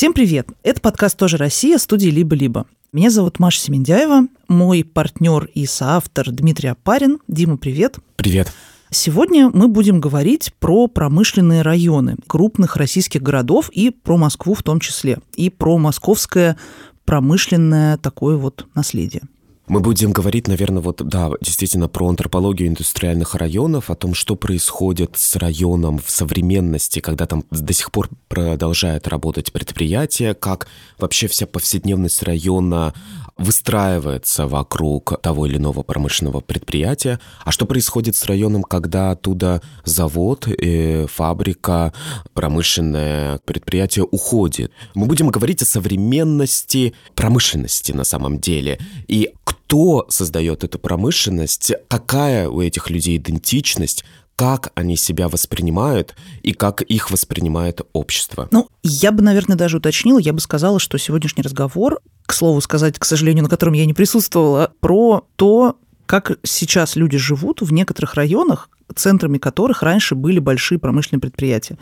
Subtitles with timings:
[0.00, 0.48] Всем привет!
[0.62, 2.64] Это подкаст «Тоже Россия» студии «Либо-либо».
[2.90, 7.18] Меня зовут Маша Семендяева, мой партнер и соавтор Дмитрий Апарин.
[7.28, 7.98] Дима, привет!
[8.16, 8.50] Привет!
[8.88, 14.80] Сегодня мы будем говорить про промышленные районы крупных российских городов и про Москву в том
[14.80, 16.56] числе, и про московское
[17.04, 19.24] промышленное такое вот наследие.
[19.70, 25.12] Мы будем говорить, наверное, вот, да, действительно про антропологию индустриальных районов, о том, что происходит
[25.14, 30.66] с районом в современности, когда там до сих пор продолжает работать предприятие, как
[30.98, 32.94] вообще вся повседневность района
[33.38, 37.20] выстраивается вокруг того или иного промышленного предприятия.
[37.44, 41.92] А что происходит с районом, когда оттуда завод, э, фабрика,
[42.34, 44.72] промышленное предприятие уходит?
[44.96, 48.80] Мы будем говорить о современности промышленности на самом деле.
[49.06, 49.59] И кто
[50.08, 54.04] создает эту промышленность, какая у этих людей идентичность,
[54.36, 58.48] как они себя воспринимают и как их воспринимает общество.
[58.50, 62.98] Ну, я бы, наверное, даже уточнила, я бы сказала, что сегодняшний разговор, к слову сказать,
[62.98, 65.76] к сожалению, на котором я не присутствовала, про то,
[66.10, 71.78] как сейчас люди живут в некоторых районах, центрами которых раньше были большие промышленные предприятия.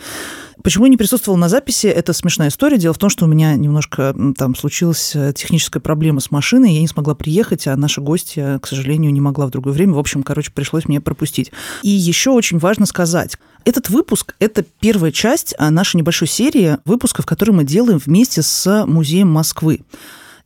[0.63, 2.77] Почему я не присутствовала на записи, это смешная история.
[2.77, 6.81] Дело в том, что у меня немножко там случилась э, техническая проблема с машиной, я
[6.83, 9.95] не смогла приехать, а наша гостья, к сожалению, не могла в другое время.
[9.95, 11.51] В общем, короче, пришлось мне пропустить.
[11.83, 17.25] И еще очень важно сказать, этот выпуск– это первая часть а, нашей небольшой серии выпусков,
[17.25, 19.81] которые мы делаем вместе с Музеем Москвы.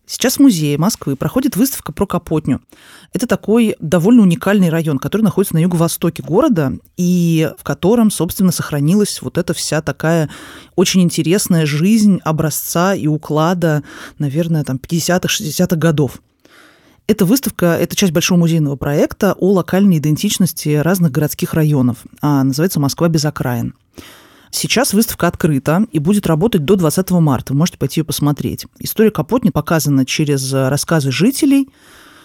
[0.04, 2.60] Сейчас в музее Москвы проходит выставка про Капотню.
[3.12, 9.22] Это такой довольно уникальный район, который находится на юго-востоке города, и в котором, собственно, сохранилась
[9.22, 10.28] вот эта вся такая
[10.74, 13.84] очень интересная жизнь образца и уклада,
[14.18, 16.20] наверное, там 50-х, 60-х годов.
[17.06, 21.98] Эта выставка– это часть большого музейного проекта о локальной идентичности разных городских районов.
[22.20, 23.74] А называется «Москва без окраин».
[24.54, 27.54] Сейчас выставка открыта и будет работать до 20 марта.
[27.54, 28.66] Вы можете пойти ее посмотреть.
[28.78, 31.70] История Капотни показана через рассказы жителей,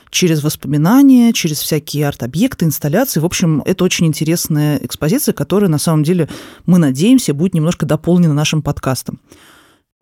[0.10, 3.22] через воспоминания, через всякие арт-объекты, инсталляции.
[3.22, 6.28] В общем, это очень интересная экспозиция, которая, на самом деле,
[6.66, 9.22] мы надеемся, будет немножко дополнена нашим подкастом.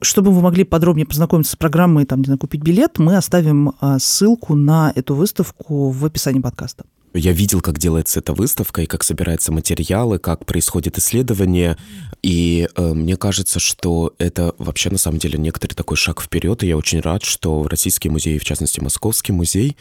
[0.02, 4.56] Чтобы вы могли подробнее познакомиться с программой, там, знаю, купить билет, мы оставим а, ссылку
[4.56, 6.86] на эту выставку в описании подкаста.
[7.18, 11.78] Я видел, как делается эта выставка, и как собираются материалы, как происходит исследование.
[12.22, 16.62] И э, мне кажется, что это вообще на самом деле некоторый такой шаг вперед.
[16.64, 19.78] И я очень рад, что российские музеи, в частности Московский музей,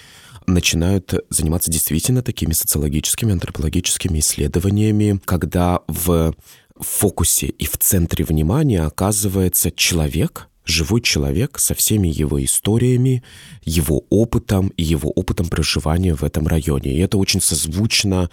[0.47, 6.35] начинают заниматься действительно такими социологическими, антропологическими исследованиями, когда в
[6.79, 13.23] фокусе и в центре внимания оказывается человек, живой человек со всеми его историями,
[13.63, 16.93] его опытом и его опытом проживания в этом районе.
[16.93, 18.31] И это очень созвучно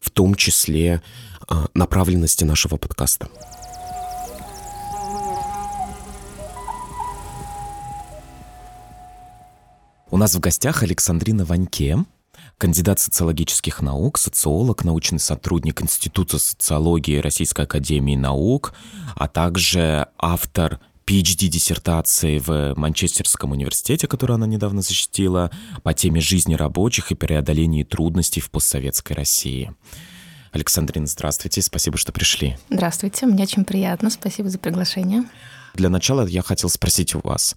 [0.00, 1.02] в том числе
[1.48, 3.28] а, направленности нашего подкаста.
[10.10, 12.04] У нас в гостях Александрина Ваньке,
[12.56, 18.74] кандидат социологических наук, социолог, научный сотрудник Института социологии Российской Академии Наук,
[19.16, 25.50] а также автор PhD-диссертации в Манчестерском университете, которую она недавно защитила,
[25.82, 29.72] по теме жизни рабочих и преодолении трудностей в постсоветской России.
[30.52, 32.56] Александрина, здравствуйте, спасибо, что пришли.
[32.70, 35.24] Здравствуйте, мне очень приятно, спасибо за приглашение.
[35.74, 37.56] Для начала я хотел спросить у вас,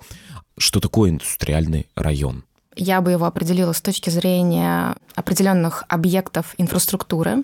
[0.57, 2.43] что такое индустриальный район?
[2.75, 7.43] Я бы его определила с точки зрения определенных объектов инфраструктуры,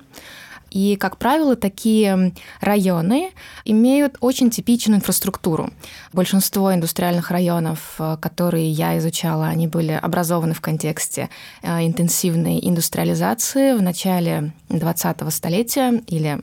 [0.74, 3.30] и, как правило, такие районы
[3.64, 5.70] имеют очень типичную инфраструктуру.
[6.14, 11.30] Большинство индустриальных районов, э, которые я изучала, они были образованы в контексте
[11.62, 16.40] э, интенсивной индустриализации в начале 20-го столетия или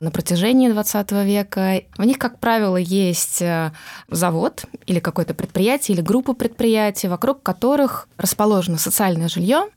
[0.00, 1.82] на протяжении 20 века.
[1.96, 3.70] В них, как правило, есть э,
[4.08, 9.68] завод или какое-то предприятие или группа предприятий, вокруг которых расположено социальное жилье,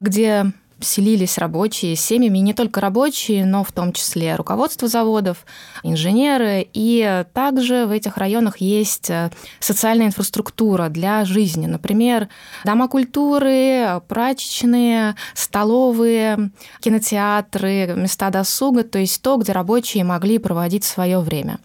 [0.00, 5.44] где селились рабочие с семьями, не только рабочие, но в том числе руководство заводов,
[5.82, 6.66] инженеры.
[6.72, 9.30] И также в этих районах есть э,
[9.60, 11.66] социальная инфраструктура для жизни.
[11.66, 12.28] Например,
[12.64, 16.50] дома культуры, прачечные, столовые,
[16.80, 21.58] кинотеатры, места досуга, то есть то, где рабочие могли проводить свое время.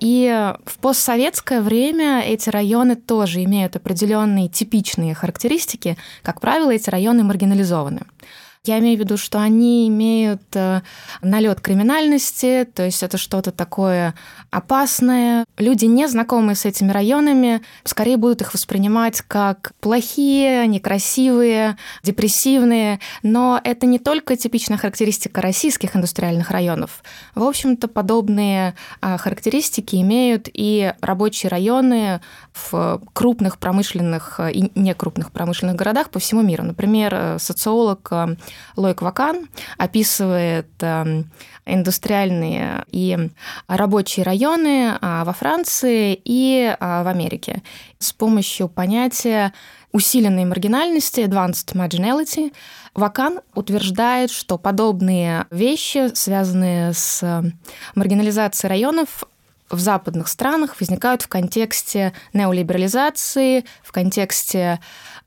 [0.00, 5.98] И в постсоветское время эти районы тоже имеют определенные типичные характеристики.
[6.22, 8.02] Как правило, эти районы маргинализованы.
[8.66, 10.82] Я имею в виду, что они имеют э,
[11.22, 14.14] налет криминальности, то есть это что-то такое
[14.50, 15.46] опасное.
[15.56, 23.00] Люди, не знакомые с этими районами, скорее будут их воспринимать как плохие, некрасивые, депрессивные.
[23.22, 27.02] Но это не только типичная характеристика российских индустриальных районов.
[27.34, 32.20] В общем-то, подобные а, характеристики имеют и рабочие районы
[32.52, 36.62] в крупных промышленных и некрупных промышленных городах по всему миру.
[36.62, 38.12] Например, э, социолог
[38.76, 39.48] Лойк Вакан
[39.78, 41.24] описывает э,
[41.66, 43.30] индустриальные и
[43.68, 47.62] рабочие районы во Франции и в Америке
[47.98, 49.52] с помощью понятия
[49.92, 52.52] усиленной маргинальности, advanced marginality,
[52.94, 57.42] Вакан утверждает, что подобные вещи, связанные с
[57.94, 59.24] маргинализацией районов,
[59.68, 64.80] в западных странах возникают в контексте неолиберализации, в контексте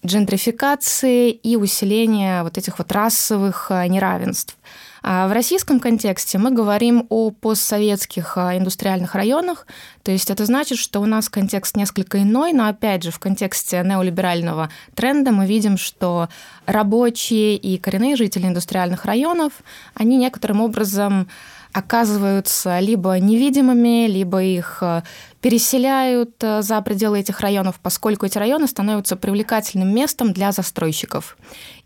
[0.06, 4.58] джентрификации и усиления вот этих вот расовых э, неравенств.
[5.06, 9.68] А в российском контексте мы говорим о постсоветских э, индустриальных районах,
[10.02, 13.84] то есть это значит, что у нас контекст несколько иной, но опять же в контексте
[13.86, 16.30] неолиберального тренда мы видим, что
[16.66, 19.54] рабочие и коренные жители индустриальных районов,
[19.94, 21.28] они некоторым образом
[21.74, 25.02] оказываются либо невидимыми, либо их э,
[25.42, 31.36] переселяют э, за пределы этих районов, поскольку эти районы становятся привлекательным местом для застройщиков.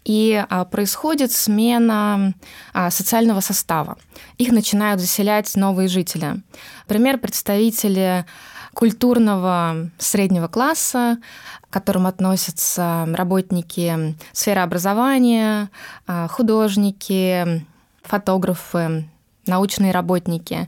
[0.03, 2.33] И а, происходит смена
[2.73, 3.97] а, социального состава.
[4.37, 6.41] Их начинают заселять новые жители.
[6.87, 8.25] Например, представители
[8.73, 11.17] культурного среднего класса,
[11.61, 15.69] к которым относятся работники сферы образования,
[16.05, 17.65] а, художники,
[18.03, 19.09] фотографы,
[19.47, 20.67] научные работники.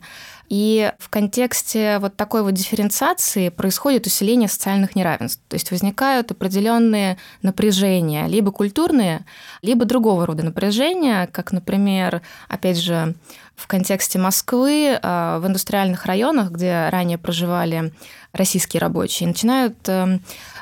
[0.50, 5.42] И в контексте вот такой вот дифференциации происходит усиление социальных неравенств.
[5.48, 9.26] То есть возникают определенные напряжения, либо культурные,
[9.62, 13.14] либо другого рода напряжения, как, например, опять же,
[13.56, 17.94] в контексте Москвы а, в индустриальных районах, где ранее проживали
[18.32, 20.20] российские рабочие, начинают э,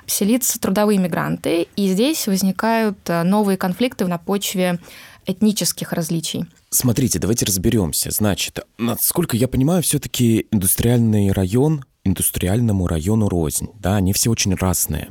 [0.07, 4.79] селиться трудовые мигранты, и здесь возникают э, новые конфликты на почве
[5.25, 6.47] этнических различий.
[6.69, 8.11] Смотрите, давайте разберемся.
[8.11, 15.09] Значит, насколько я понимаю, все-таки индустриальный район индустриальному району рознь, да, они все очень разные.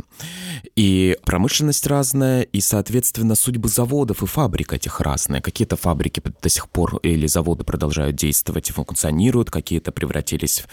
[0.75, 5.41] И промышленность разная, и, соответственно, судьбы заводов и фабрик этих разные.
[5.41, 10.65] Какие-то фабрики до сих пор или заводы продолжают действовать и функционируют, какие-то превратились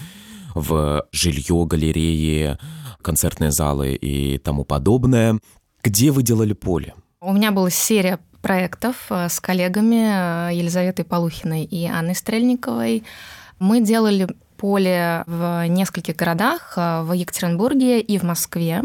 [0.56, 2.58] в жилье, галереи,
[3.02, 5.40] концертные залы и тому подобное.
[5.84, 6.94] Где вы делали поле?
[7.20, 13.04] У меня была серия проектов э, с коллегами э, Елизаветой Полухиной и Анной Стрельниковой.
[13.58, 18.84] Мы делали поле в нескольких городах, э, в Екатеринбурге и в Москве.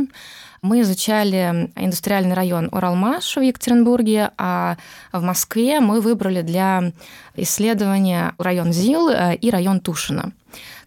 [0.63, 4.77] Мы изучали индустриальный район Уралмаш в Екатеринбурге, а
[5.13, 6.93] в Москве мы выбрали для
[7.37, 10.33] исследования район ЗИЛ и район Тушина.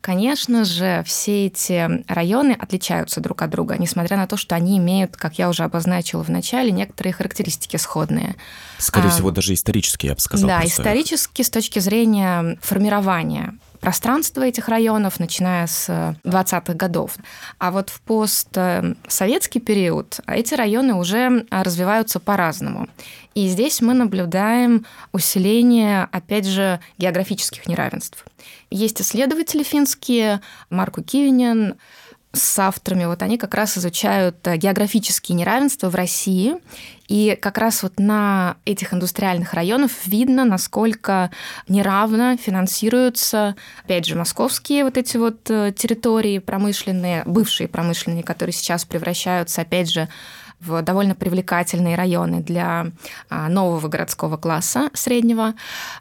[0.02, 5.16] Конечно же, все эти районы отличаются друг от друга, несмотря на то, что они имеют,
[5.16, 8.36] как я уже обозначила в начале, некоторые характеристики сходные.
[8.78, 10.60] Скорее а, всего, даже исторически, я бы сказала.
[10.60, 15.90] Да, исторически с точки зрения формирования пространства этих районов, начиная с
[16.24, 17.18] 20-х годов.
[17.58, 22.88] А вот в постсоветский период эти районы уже развиваются по-разному.
[23.34, 28.26] И здесь мы наблюдаем усиление, опять же, географических неравенств.
[28.72, 31.76] Есть исследователи финские, Марку Кивинен,
[32.34, 36.56] с авторами, вот они как раз изучают географические неравенства в России.
[37.10, 41.30] И как раз вот на этих индустриальных районах видно, насколько
[41.68, 48.86] неравно финансируются, опять же, московские вот эти вот э, территории промышленные, бывшие промышленные, которые сейчас
[48.86, 50.08] превращаются, опять же,
[50.64, 52.92] в довольно привлекательные районы для
[53.30, 55.54] а, нового городского класса среднего,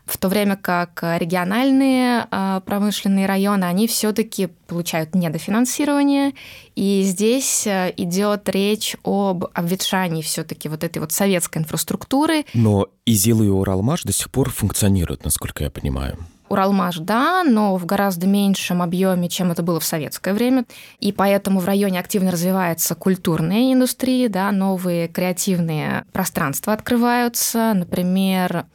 [0.04, 6.32] в то время как региональные а, промышленные районы, они все-таки получают недофинансирование,
[6.76, 12.44] и здесь э, идет речь об обветшании все-таки вот этой вот советской инфраструктуры.
[12.54, 16.16] Но Изил и Уралмаш до сих пор функционируют, насколько я понимаю.
[16.50, 20.64] Уралмаш, да, но в гораздо меньшем объеме, чем это было в советское время.
[20.98, 27.72] И поэтому в районе активно развивается культурная индустрия, да, новые креативные пространства открываются.
[27.72, 28.66] Например,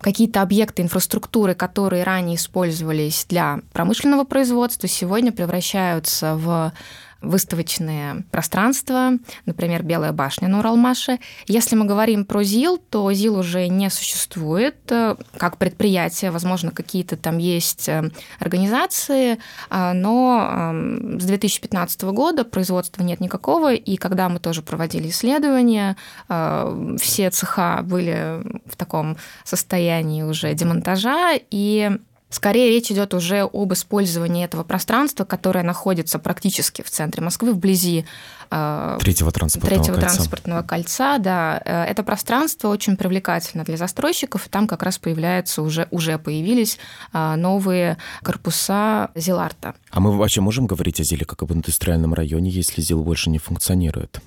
[0.00, 6.72] какие-то объекты инфраструктуры, которые ранее использовались для промышленного производства, сегодня превращаются в
[7.22, 9.12] выставочные пространства,
[9.46, 11.18] например, Белая башня на Уралмаше.
[11.46, 14.76] Если мы говорим про ЗИЛ, то ЗИЛ уже не существует.
[14.90, 19.38] Э, как предприятие, возможно, какие-то там есть э, организации,
[19.70, 25.96] а, но эм, с 2015 года производства нет никакого, и когда мы тоже проводили исследования,
[26.28, 31.90] э, все цеха были в таком состоянии уже демонтажа, и
[32.32, 38.06] Скорее речь идет уже об использовании этого пространства, которое находится практически в центре Москвы, вблизи
[38.50, 40.16] э, третьего транспортного третьего кольца.
[40.16, 41.18] транспортного кольца.
[41.18, 46.18] Да, э, это пространство очень привлекательно для застройщиков, и там как раз появляются уже уже
[46.18, 46.78] появились
[47.12, 49.74] э, новые корпуса Зиларта.
[49.90, 53.38] А мы вообще можем говорить о Зиле как об индустриальном районе, если Зил больше не
[53.38, 54.20] функционирует?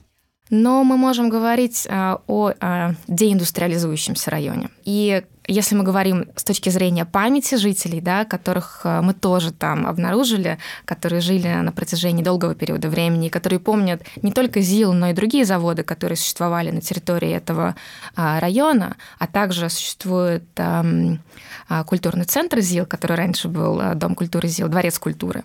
[0.52, 4.70] Но мы можем говорить о, о деиндустриализующемся районе.
[4.84, 9.86] И если мы говорим с точки зрения памяти жителей, да, которых э, мы тоже там
[9.88, 15.14] обнаружили, которые жили на протяжении долгого периода времени, которые помнят не только ЗИЛ, но и
[15.14, 17.76] другие заводы, которые существовали на территории этого
[18.16, 24.48] а, района, а также существует а, культурный центр ЗИЛ, который раньше был э, Дом культуры
[24.48, 25.44] ЗИЛ, Дворец культуры.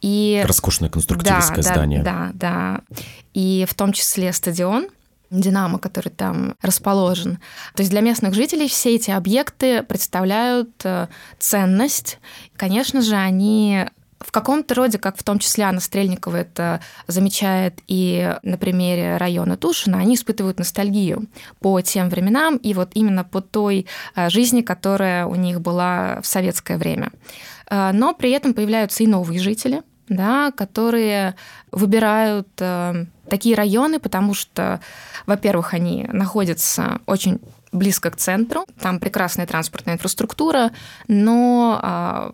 [0.00, 0.44] И...
[0.46, 2.02] Роскошное конструктивистское да, здание.
[2.02, 2.98] Да, да, да.
[3.32, 4.88] И в том числе стадион,
[5.30, 7.38] Динамо, который там расположен.
[7.74, 12.18] То есть для местных жителей все эти объекты представляют э, ценность.
[12.56, 13.86] Конечно же, они
[14.24, 19.56] в каком-то роде, как в том числе Анна Стрельникова это замечает и на примере района
[19.56, 21.26] Тушина, они испытывают ностальгию
[21.60, 26.26] по тем временам и вот именно по той э, жизни, которая у них была в
[26.26, 27.12] советское время.
[27.70, 31.34] Э, но при этом появляются и новые жители, да, которые
[31.70, 32.48] выбирают
[33.28, 34.80] такие районы, потому что,
[35.26, 37.40] во-первых, они находятся очень
[37.72, 40.70] близко к центру, там прекрасная транспортная инфраструктура,
[41.08, 42.32] но а,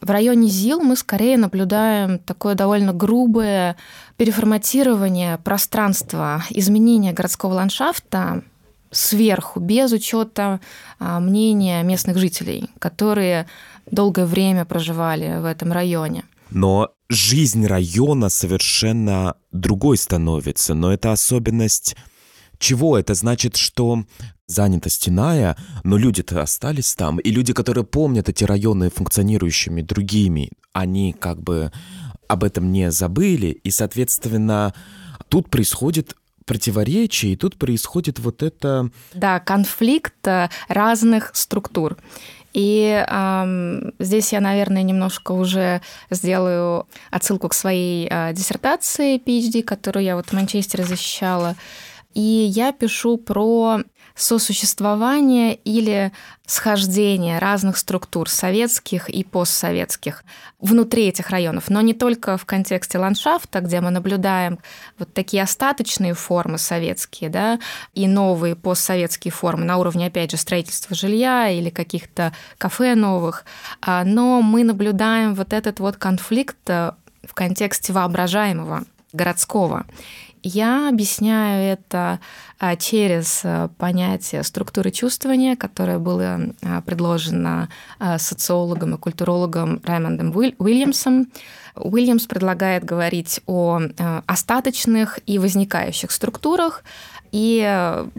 [0.00, 3.76] в районе ЗИЛ мы скорее наблюдаем такое довольно грубое
[4.16, 8.42] переформатирование пространства, изменение городского ландшафта
[8.90, 10.60] сверху, без учета
[10.98, 13.46] а, мнения местных жителей, которые
[13.90, 16.24] долгое время проживали в этом районе.
[16.50, 20.74] Но жизнь района совершенно другой становится.
[20.74, 21.96] Но это особенность
[22.58, 22.98] чего?
[22.98, 24.04] Это значит, что
[24.46, 27.18] занятость иная, но люди-то остались там.
[27.18, 31.70] И люди, которые помнят эти районы функционирующими другими, они как бы
[32.26, 33.48] об этом не забыли.
[33.48, 34.74] И, соответственно,
[35.28, 36.16] тут происходит
[36.48, 38.90] противоречие, и тут происходит вот это...
[39.12, 41.98] Да, конфликт э, разных структур.
[42.52, 50.04] И э, здесь я, наверное, немножко уже сделаю отсылку к своей э, диссертации PhD, которую
[50.04, 51.56] я вот в Манчестере защищала.
[52.14, 53.80] И я пишу про
[54.18, 56.12] сосуществование или
[56.44, 60.24] схождение разных структур, советских и постсоветских,
[60.58, 64.58] внутри этих районов, но не только в контексте ландшафта, где мы наблюдаем
[64.98, 67.60] вот такие остаточные формы советские, да,
[67.94, 73.44] и новые постсоветские формы на уровне, опять же, строительства жилья или каких-то кафе новых,
[73.80, 76.92] а, но мы наблюдаем вот этот вот конфликт э,
[77.24, 79.86] в контексте воображаемого городского.
[80.42, 82.20] Я объясняю это
[82.58, 87.68] а, через а, понятие структуры чувствования, которое было а, предложено
[88.18, 91.30] социологом и культурологом Раймондом Уильямсом.
[91.74, 93.80] Уильямс предлагает говорить о
[94.26, 96.82] остаточных и возникающих структурах,
[97.30, 97.60] и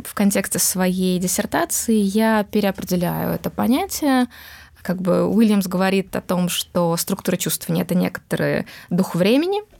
[0.05, 4.27] в контексте своей диссертации я переопределяю это понятие,
[4.81, 9.61] как бы Уильямс говорит о том, что структура чувствования– это некоторый дух времени–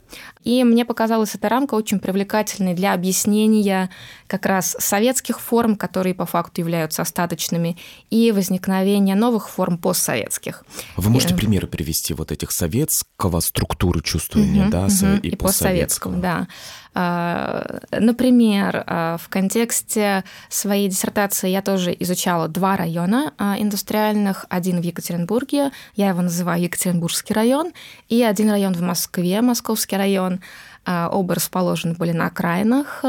[0.43, 3.89] и мне показалась эта рамка очень привлекательной для объяснения
[4.27, 7.77] как раз советских форм, которые по факту являются остаточными,
[8.10, 10.63] и возникновения новых форм постсоветских.
[10.96, 11.38] Вы можете и...
[11.38, 16.15] примеры привести вот этих советского структуры чувствования, угу, да, угу, и, и постсоветского?
[16.15, 16.48] Да.
[16.96, 24.46] А, например, а, в контексте своей диссертации я тоже изучала два района а, индустриальных.
[24.50, 27.72] Один в Екатеринбурге, я его называю Екатеринбургский район,
[28.08, 30.39] и один район в Москве, Московский район.
[30.86, 33.03] Оба расположены были на окраинах.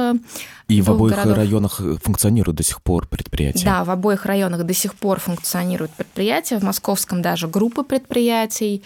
[0.69, 1.37] И в обоих городов.
[1.37, 3.65] районах функционируют до сих пор предприятия?
[3.65, 6.59] Да, в обоих районах до сих пор функционируют предприятия.
[6.59, 8.83] В московском даже группы предприятий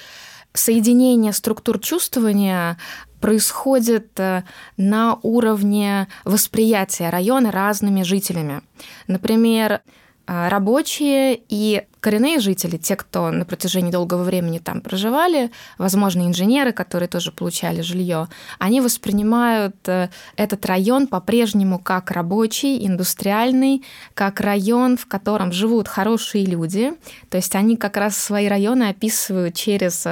[0.54, 2.78] соединение структур чувствования
[3.20, 4.44] происходит э,
[4.76, 8.62] на уровне восприятия района разными жителями.
[9.06, 9.80] Например,
[10.26, 17.08] рабочие и коренные жители, те, кто на протяжении долгого времени там проживали, возможно, инженеры, которые
[17.08, 18.28] тоже получали жилье,
[18.58, 26.44] они воспринимают э, этот район по-прежнему как рабочий, индустриальный, как район, в котором живут хорошие
[26.44, 26.92] люди.
[27.30, 30.06] То есть они как раз свои районы описывают через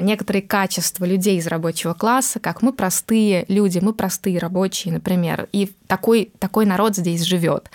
[0.00, 5.72] некоторые качества людей из рабочего класса, как мы простые люди, мы простые рабочие, например, и
[5.86, 7.70] такой, такой народ здесь живет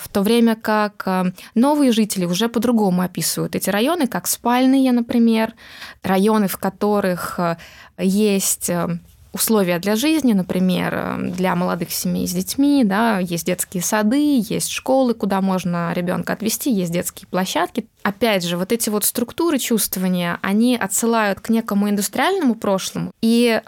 [0.00, 5.54] в то время как э, новые жители уже по-другому описывают эти районы, как спальные, например,
[6.02, 7.56] районы, в которых э,
[7.98, 8.98] есть э,
[9.32, 15.14] условия для жизни, например, для молодых семей с детьми, да, есть детские сады, есть школы,
[15.14, 17.86] куда можно ребенка отвести, есть детские площадки.
[18.02, 23.60] Опять же, вот эти вот структуры чувствования, они отсылают к некому индустриальному прошлому, и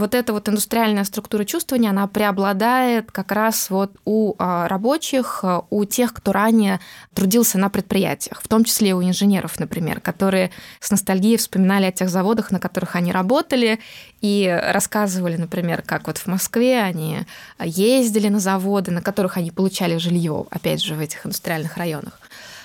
[0.00, 5.64] вот эта вот индустриальная структура чувствования, она преобладает как раз вот у а, рабочих, а,
[5.70, 6.80] у тех, кто ранее
[7.14, 12.08] трудился на предприятиях, в том числе у инженеров, например, которые с ностальгией вспоминали о тех
[12.08, 13.78] заводах, на которых они работали,
[14.20, 17.20] и рассказывали, например, как вот в Москве они
[17.62, 22.18] ездили на заводы, на которых они получали жилье, опять же, в этих индустриальных районах.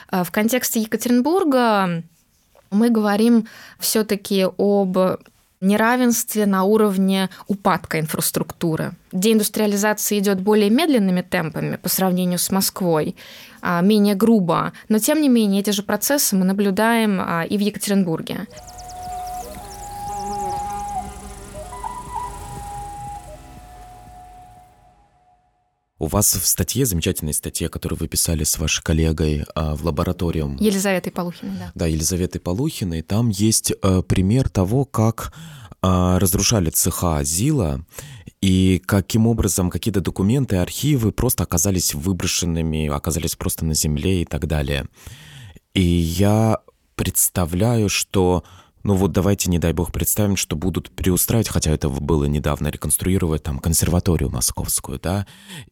[0.09, 2.03] А, в контексте Екатеринбурга
[2.71, 3.47] мы говорим
[3.79, 4.97] все-таки об
[5.61, 8.93] неравенстве на уровне упадка инфраструктуры.
[9.11, 13.15] Деиндустриализация идет более медленными темпами по сравнению с Москвой,
[13.61, 17.61] а, менее грубо, но тем не менее эти же процессы мы наблюдаем а, и в
[17.61, 18.47] Екатеринбурге.
[26.05, 30.55] У вас в статье, замечательной статье, которую вы писали с вашей коллегой а, в лабораториум...
[30.57, 31.71] Елизаветой Полухиной, да.
[31.73, 33.01] Да, Елизаветой Полухиной.
[33.01, 35.33] Там есть а, пример того, как
[35.81, 37.83] а, разрушали цеха ЗИЛа,
[38.39, 44.45] и каким образом какие-то документы, архивы просто оказались выброшенными, оказались просто на земле и так
[44.45, 44.85] далее.
[45.73, 46.59] И я
[46.95, 48.43] представляю, что
[48.85, 53.41] ну вот давайте, не дай бог, представим, что будут переустраивать, хотя это было недавно, реконструировать
[53.41, 55.25] там консерваторию московскую, да,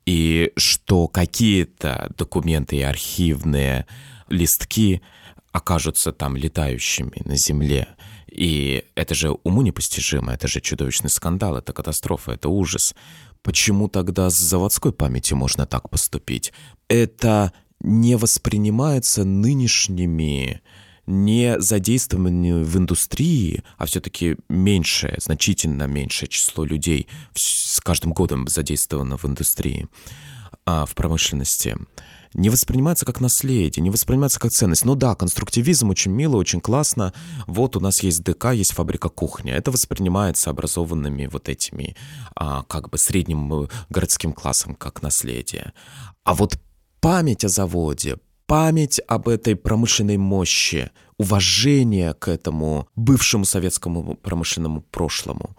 [0.03, 3.85] и что какие-то документы и архивные
[4.29, 5.03] листки
[5.51, 7.87] окажутся там летающими на земле.
[8.31, 12.95] И это же уму непостижимо, это же чудовищный скандал, это катастрофа, это ужас.
[13.43, 16.51] Почему тогда с заводской памятью можно так поступить?
[16.87, 20.63] Это не воспринимается нынешними
[21.05, 29.17] не задействованы в индустрии, а все-таки меньшее, значительно меньшее число людей с каждым годом задействовано
[29.17, 29.87] в индустрии,
[30.65, 31.77] а, в промышленности,
[32.33, 34.85] не воспринимается как наследие, не воспринимается как ценность.
[34.85, 37.13] Ну да, конструктивизм очень мило, очень классно.
[37.45, 39.53] Вот у нас есть ДК, есть фабрика кухня.
[39.53, 41.95] Это воспринимается образованными вот этими,
[42.35, 45.73] а, как бы средним э, городским классом как наследие.
[46.23, 46.57] А вот
[47.01, 48.17] память о заводе,
[48.53, 55.57] память об этой промышленной мощи, уважение к этому бывшему советскому промышленному прошлому.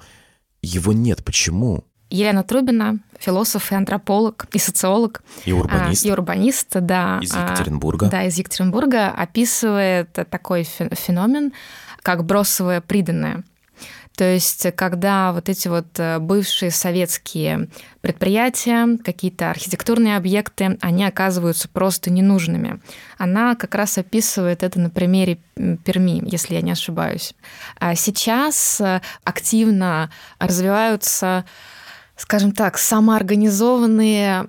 [0.62, 1.25] Его нет.
[1.25, 1.83] Почему?
[2.11, 5.25] Елена Трубина, философ и антрополог, и социолог.
[5.45, 6.05] И урбанист.
[6.05, 7.19] А, и урбанист, да.
[7.21, 8.07] Из а, Екатеринбурга.
[8.11, 11.53] Да, из Екатеринбурга описывает такой феномен,
[12.01, 13.42] как бросовое приданное.
[14.16, 17.68] То есть, когда вот эти вот э, бывшие советские
[18.00, 22.81] предприятия, какие-то архитектурные объекты, они оказываются просто ненужными.
[23.18, 25.38] Она как раз описывает это на примере
[25.85, 27.35] Перми, если я не ошибаюсь.
[27.79, 31.44] А сейчас э, активно развиваются,
[32.16, 34.46] скажем так, самоорганизованные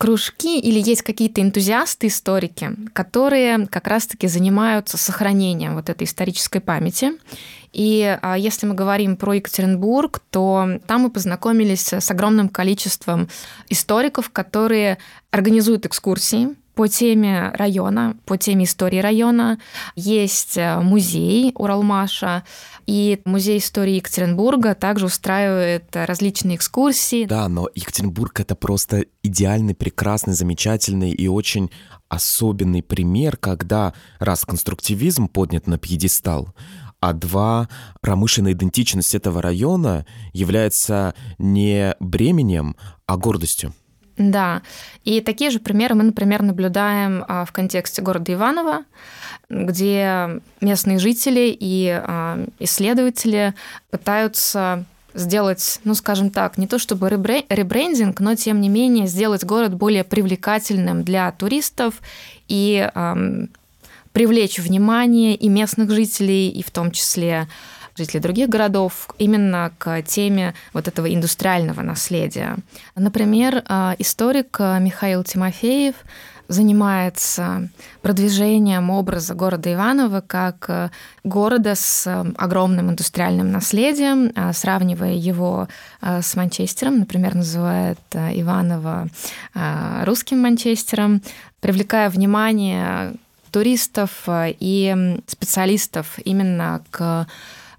[0.00, 7.12] кружки или есть какие-то энтузиасты, историки, которые как раз-таки занимаются сохранением вот этой исторической памяти.
[7.72, 13.28] И а, если мы говорим про Екатеринбург, то там мы познакомились с огромным количеством
[13.68, 14.98] историков, которые
[15.30, 19.58] организуют экскурсии, по теме района, по теме истории района.
[19.96, 22.44] Есть э, музей Уралмаша,
[22.86, 27.26] и музей истории Екатеринбурга также устраивает различные экскурсии.
[27.26, 31.70] Да, но Екатеринбург это просто идеальный, прекрасный, замечательный и очень
[32.08, 36.54] особенный пример, когда раз конструктивизм поднят на пьедестал,
[37.00, 37.68] а два,
[38.00, 43.72] промышленная идентичность этого района является не бременем, а гордостью.
[44.18, 44.60] Да,
[45.04, 48.84] и такие же примеры мы, например, наблюдаем а, в контексте города Иваново,
[49.48, 53.54] где местные жители и а, исследователи
[53.90, 54.84] пытаются
[55.14, 60.04] сделать, ну, скажем так, не то чтобы ребрендинг, но тем не менее сделать город более
[60.04, 61.94] привлекательным для туристов
[62.46, 62.88] и
[64.12, 67.48] привлечь внимание и местных жителей, и в том числе
[67.96, 72.56] жителей других городов именно к теме вот этого индустриального наследия.
[72.96, 75.94] Например, э, историк Михаил Тимофеев
[76.48, 77.68] занимается
[78.02, 80.90] продвижением образа города Иваново как э,
[81.24, 85.68] города с огромным индустриальным наследием, сравнивая его
[86.02, 89.08] с Манчестером, например, называет Иваново
[90.04, 91.22] русским Манчестером,
[91.60, 93.14] привлекая внимание
[93.50, 97.26] туристов и специалистов именно к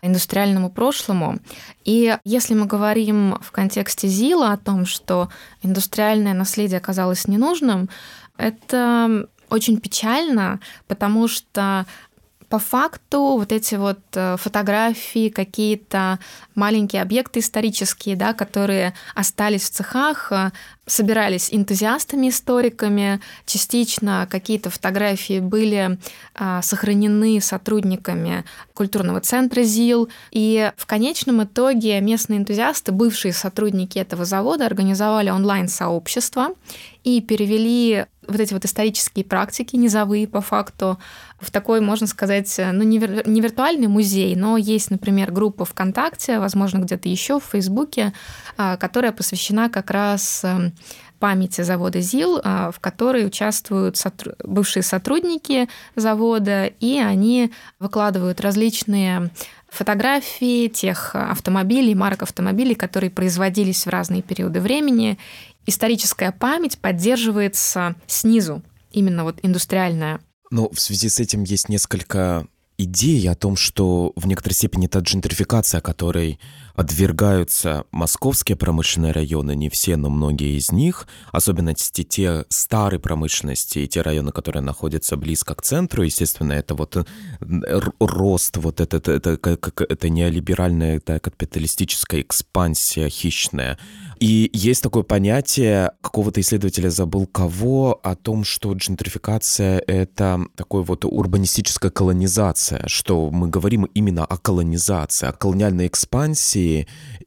[0.01, 1.39] индустриальному прошлому.
[1.85, 5.29] И если мы говорим в контексте ЗИЛа о том, что
[5.61, 7.89] индустриальное наследие оказалось ненужным,
[8.37, 11.85] это очень печально, потому что
[12.51, 16.19] по факту вот эти вот э, фотографии, какие-то
[16.53, 20.51] маленькие объекты исторические, да, которые остались в цехах, э,
[20.85, 25.97] собирались энтузиастами, историками, частично какие-то фотографии были
[26.35, 34.25] э, сохранены сотрудниками культурного центра ЗИЛ, и в конечном итоге местные энтузиасты, бывшие сотрудники этого
[34.25, 36.49] завода, организовали онлайн-сообщество
[37.05, 40.97] и перевели вот эти вот исторические практики, низовые по факту,
[41.39, 46.39] в такой, можно сказать, ну, не, вир- не виртуальный музей, но есть, например, группа ВКонтакте,
[46.39, 48.13] возможно, где-то еще в Фейсбуке,
[48.57, 50.73] а, которая посвящена как раз эм,
[51.21, 54.35] памяти завода ЗИЛ, а, в которой участвуют сотруд...
[54.43, 59.31] бывшие сотрудники завода, и они выкладывают различные
[59.69, 65.17] фотографии тех автомобилей, марок автомобилей, которые производились в разные периоды времени,
[65.65, 70.21] историческая память поддерживается снизу, именно вот индустриальная.
[70.49, 72.47] Но в связи с этим есть несколько
[72.77, 76.39] идей о том, что в некоторой степени та джентрификация, которой
[76.75, 83.87] подвергаются московские промышленные районы, не все, но многие из них, особенно те старые промышленности и
[83.87, 87.03] те районы, которые находятся близко к центру, естественно, это вот э,
[87.99, 93.77] рост, вот это, это, это, как, это неолиберальная, это капиталистическая экспансия хищная,
[94.19, 101.05] и есть такое понятие, какого-то исследователя забыл кого, о том, что джентрификация— это такой вот
[101.05, 106.60] урбанистическая колонизация, что мы говорим именно о колонизации, о колониальной экспансии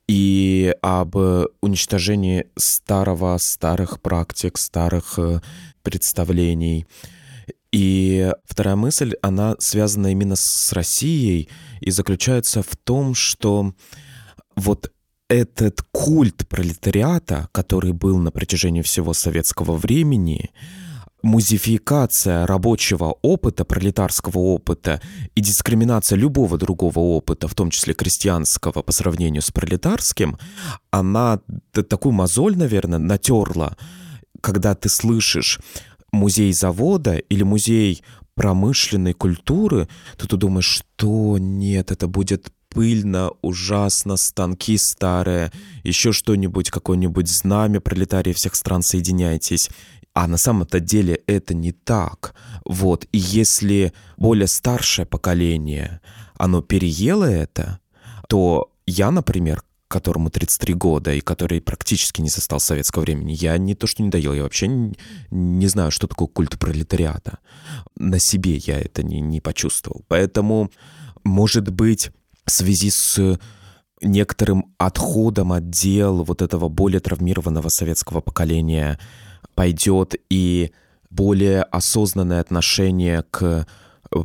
[0.08, 1.16] и об
[1.60, 5.40] уничтожении старого, старых практик, старых э,
[5.82, 6.86] представлений.
[7.72, 11.48] И вторая мысль, она связана именно с Россией
[11.80, 13.72] и заключается в том, что
[14.56, 14.92] вот
[15.28, 20.50] этот культ пролетариата, который был на протяжении всего советского времени,
[21.24, 25.00] музификация рабочего опыта, пролетарского опыта
[25.34, 30.38] и дискриминация любого другого опыта, в том числе крестьянского, по сравнению с пролетарским,
[30.90, 31.40] она
[31.72, 33.76] такую мозоль, наверное, натерла,
[34.40, 35.60] когда ты слышишь
[36.12, 38.02] музей завода или музей
[38.34, 45.52] промышленной культуры, то ты думаешь, что нет, это будет пыльно, ужасно, станки старые,
[45.84, 49.70] еще что-нибудь, какое-нибудь знамя пролетарии всех стран, соединяйтесь.
[50.14, 52.34] А на самом-то деле это не так.
[52.64, 56.00] Вот, и если более старшее поколение,
[56.38, 57.80] оно переело это,
[58.28, 63.74] то я, например, которому 33 года и который практически не застал советского времени, я не
[63.74, 64.96] то что не доел, я вообще не,
[65.30, 67.38] не знаю, что такое культ пролетариата.
[67.96, 70.04] На себе я это не, не почувствовал.
[70.08, 70.70] Поэтому,
[71.22, 72.10] может быть,
[72.44, 73.38] в связи с
[74.00, 78.98] некоторым отходом от дел вот этого более травмированного советского поколения
[79.54, 80.72] пойдет и
[81.10, 83.66] более осознанное отношение к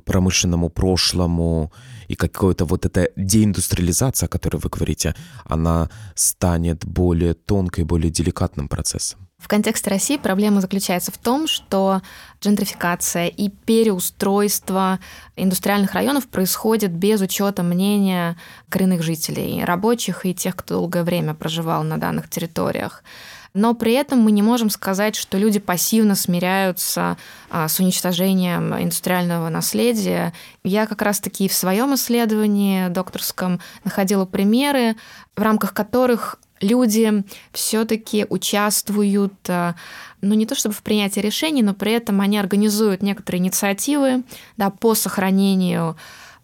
[0.06, 1.72] промышленному прошлому
[2.08, 8.68] и какая-то вот эта деиндустриализация, о которой вы говорите, она станет более тонкой, более деликатным
[8.68, 9.20] процессом.
[9.38, 12.02] В контексте России проблема заключается в том, что
[12.42, 15.00] джентрификация и переустройство
[15.38, 18.36] индустриальных районов происходит без учета мнения
[18.68, 23.02] коренных жителей, рабочих и тех, кто долгое время проживал на данных территориях.
[23.54, 27.18] Но при этом мы не можем сказать, что люди пассивно смиряются
[27.50, 30.34] а, с уничтожением индустриального наследия.
[30.64, 34.96] Я как раз-таки в своем исследовании докторском находила примеры,
[35.36, 39.74] в рамках которых люди все-таки участвуют, э,
[40.22, 44.24] ну не то чтобы в принятии решений, но при этом они организуют некоторые инициативы
[44.58, 45.98] да, по сохранению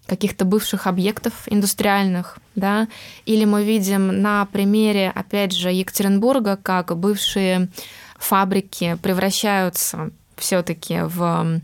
[0.06, 2.88] каких-то бывших объектов индустриальных, да,
[3.26, 7.70] или мы видим на примере, опять же, Екатеринбурга, как бывшие
[8.18, 11.62] фабрики превращаются все-таки в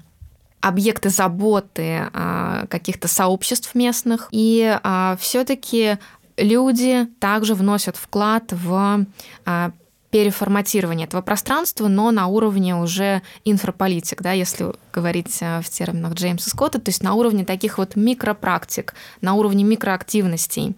[0.61, 4.27] объекты заботы а, каких-то сообществ местных.
[4.31, 5.97] И а, все-таки
[6.37, 9.05] люди также вносят вклад в
[9.45, 9.71] а,
[10.11, 16.49] переформатирование этого пространства, но на уровне уже инфраполитик, да, если говорить а, в терминах Джеймса
[16.49, 20.75] Скотта, то есть на уровне таких вот микропрактик, на уровне микроактивностей.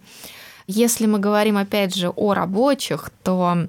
[0.68, 3.68] Если мы говорим, опять же, о рабочих, то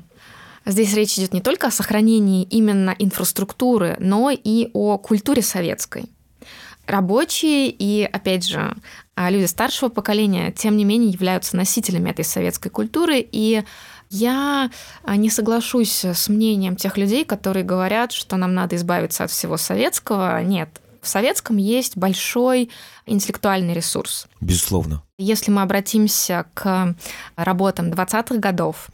[0.67, 6.05] здесь речь идет не только о сохранении именно инфраструктуры, но и о культуре советской
[6.87, 8.75] рабочие и, опять же,
[9.15, 13.27] а люди старшего поколения, тем не менее, являются носителями этой советской культуры.
[13.31, 13.63] И
[14.15, 14.71] я
[15.03, 19.57] а, не соглашусь с мнением тех людей, которые говорят, что нам надо избавиться от всего
[19.57, 20.43] советского.
[20.43, 22.71] Нет, в советском есть большой
[23.07, 24.27] интеллектуальный ресурс.
[24.41, 25.03] Безусловно.
[25.19, 26.95] Если мы обратимся к
[27.37, 28.89] работам 20-х годов,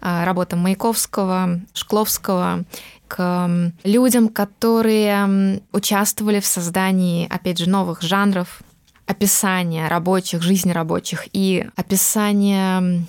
[0.00, 2.64] а, работам Маяковского, Шкловского,
[3.08, 8.62] к людям, которые участвовали в создании, опять же, новых жанров,
[9.06, 13.06] описания рабочих, жизни рабочих и описания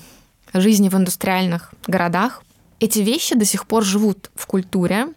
[0.53, 2.43] жизни в индустриальных городах.
[2.79, 5.07] Эти вещи до сих пор живут в культуре,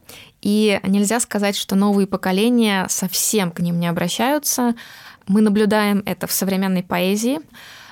[0.43, 4.75] и нельзя сказать, что новые поколения совсем к ним не обращаются.
[5.27, 7.41] Мы наблюдаем это в современной поэзии.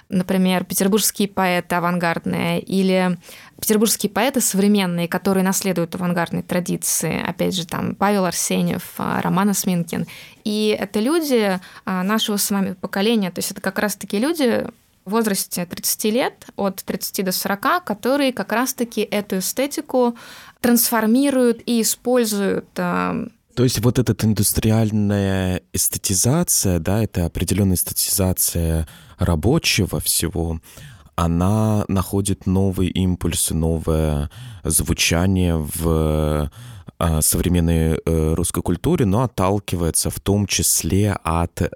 [0.08, 3.18] Например, петербургские поэты авангардные или
[3.60, 7.22] петербургские поэты современные, которые наследуют авангардной традиции.
[7.22, 10.06] Опять же, там Павел Арсеньев, а, Роман Осминкин.
[10.44, 13.30] И это люди а, нашего с вами поколения.
[13.30, 14.64] То есть это как раз-таки люди,
[15.08, 20.16] возрасте 30 лет, от 30 до 40, которые как раз-таки эту эстетику
[20.60, 23.26] трансформируют и используют а,
[23.58, 28.86] то есть вот эта индустриальная эстетизация, да, это определенная эстетизация
[29.18, 30.60] рабочего всего,
[31.16, 34.30] она находит новые импульсы, новое
[34.62, 36.48] звучание в
[37.00, 41.72] а, современной э, русской культуре, но отталкивается в том числе от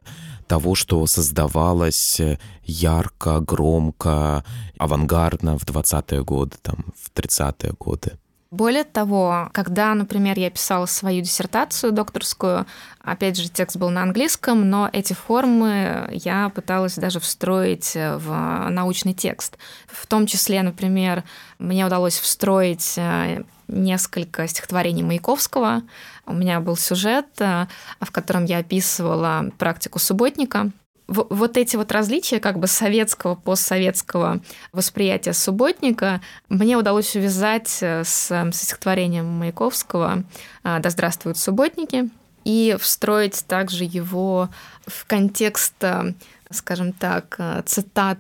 [0.53, 2.21] того, что создавалось
[2.63, 4.45] ярко, громко,
[4.79, 8.19] авангардно в 20-е годы, там, в 30-е годы.
[8.51, 12.67] Более того, когда, например, я писала свою диссертацию докторскую,
[13.01, 19.15] опять же, текст был на английском, но эти формы я пыталась даже встроить в научный
[19.15, 19.57] текст.
[19.87, 21.25] В том числе, например,
[21.59, 25.83] мне удалось встроить э, несколько стихотворений Маяковского.
[26.27, 27.67] У меня был сюжет, э,
[28.01, 30.71] в котором я описывала практику субботника–
[31.09, 34.41] вот эти вот различия как бы советского, постсоветского
[34.73, 40.25] восприятия субботника мне удалось увязать э, с, с стихотворением Маяковского
[40.65, 42.09] э, «Да здравствуют субботники»
[42.45, 44.49] и встроить также его
[44.87, 45.75] в контекст,
[46.51, 48.19] скажем так, цитат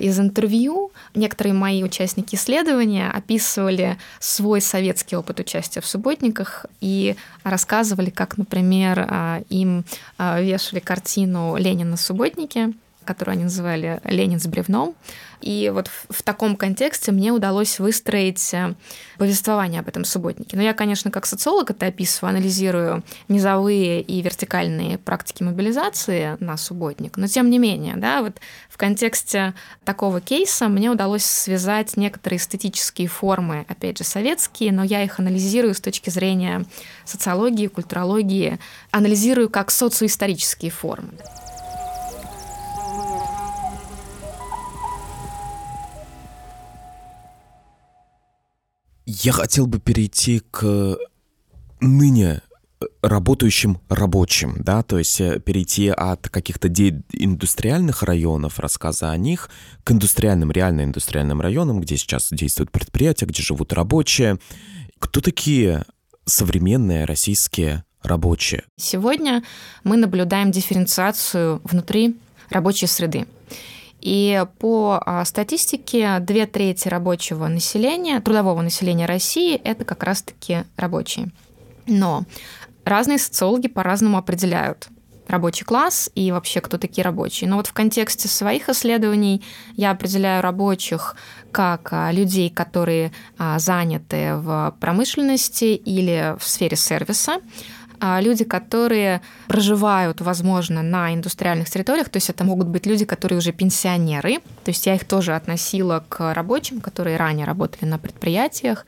[0.00, 0.90] из интервью.
[1.14, 9.06] Некоторые мои участники исследования описывали свой советский опыт участия в субботниках и рассказывали, как, например,
[9.08, 9.84] э, им
[10.18, 12.72] э, вешали картину Ленина субботники,
[13.06, 14.94] которую они называли «Ленин с бревном».
[15.40, 18.74] И вот в, в таком контексте мне удалось выстроить э,
[19.18, 20.56] повествование об этом субботнике.
[20.56, 27.16] Но я, конечно, как социолог это описываю, анализирую низовые и вертикальные практики мобилизации на субботник.
[27.16, 33.08] Но тем не менее, да, вот в контексте такого кейса мне удалось связать некоторые эстетические
[33.08, 36.64] формы, опять же, советские, но я их анализирую с точки зрения
[37.04, 38.58] социологии, культурологии,
[38.90, 41.10] анализирую как социоисторические формы.
[49.06, 50.98] Я хотел бы перейти к
[51.80, 52.42] ныне
[53.02, 59.48] работающим рабочим, да, то есть э, перейти от каких-то индустриальных районов, рассказа о них,
[59.84, 64.38] к индустриальным, реально индустриальным районам, где сейчас действуют предприятия, где живут рабочие.
[64.98, 65.84] Кто такие
[66.24, 68.64] современные российские рабочие?
[68.76, 69.42] Сегодня
[69.84, 72.16] мы наблюдаем дифференциацию внутри
[72.50, 73.26] рабочей среды.
[74.00, 81.30] И по а, статистике две трети рабочего населения, трудового населения России, это как раз-таки рабочие.
[81.86, 82.24] Но
[82.84, 84.88] разные социологи по-разному определяют
[85.28, 87.50] рабочий класс и вообще кто такие рабочие.
[87.50, 89.42] Но вот в контексте своих исследований
[89.74, 91.16] я определяю рабочих
[91.50, 97.38] как а, людей, которые а, заняты в промышленности или в сфере сервиса,
[98.00, 103.52] люди, которые проживают, возможно, на индустриальных территориях, то есть это могут быть люди, которые уже
[103.52, 108.86] пенсионеры, то есть я их тоже относила к рабочим, которые ранее работали на предприятиях,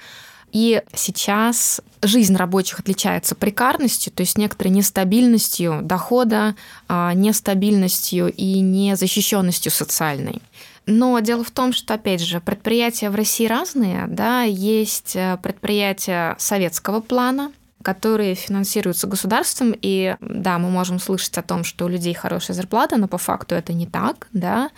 [0.53, 6.55] и сейчас жизнь рабочих отличается прекарностью, то есть некоторой нестабильностью дохода,
[6.89, 10.41] а, нестабильностью и незащищенностью социальной.
[10.87, 14.07] Но дело в том, что, опять же, предприятия в России разные.
[14.07, 14.45] Да?
[14.45, 17.53] Есть э, предприятия советского плана,
[17.89, 22.99] которые финансируются государством, и да, мы можем слышать о том, что у людей хорошая зарплата,
[22.99, 24.69] но по факту это не так, да.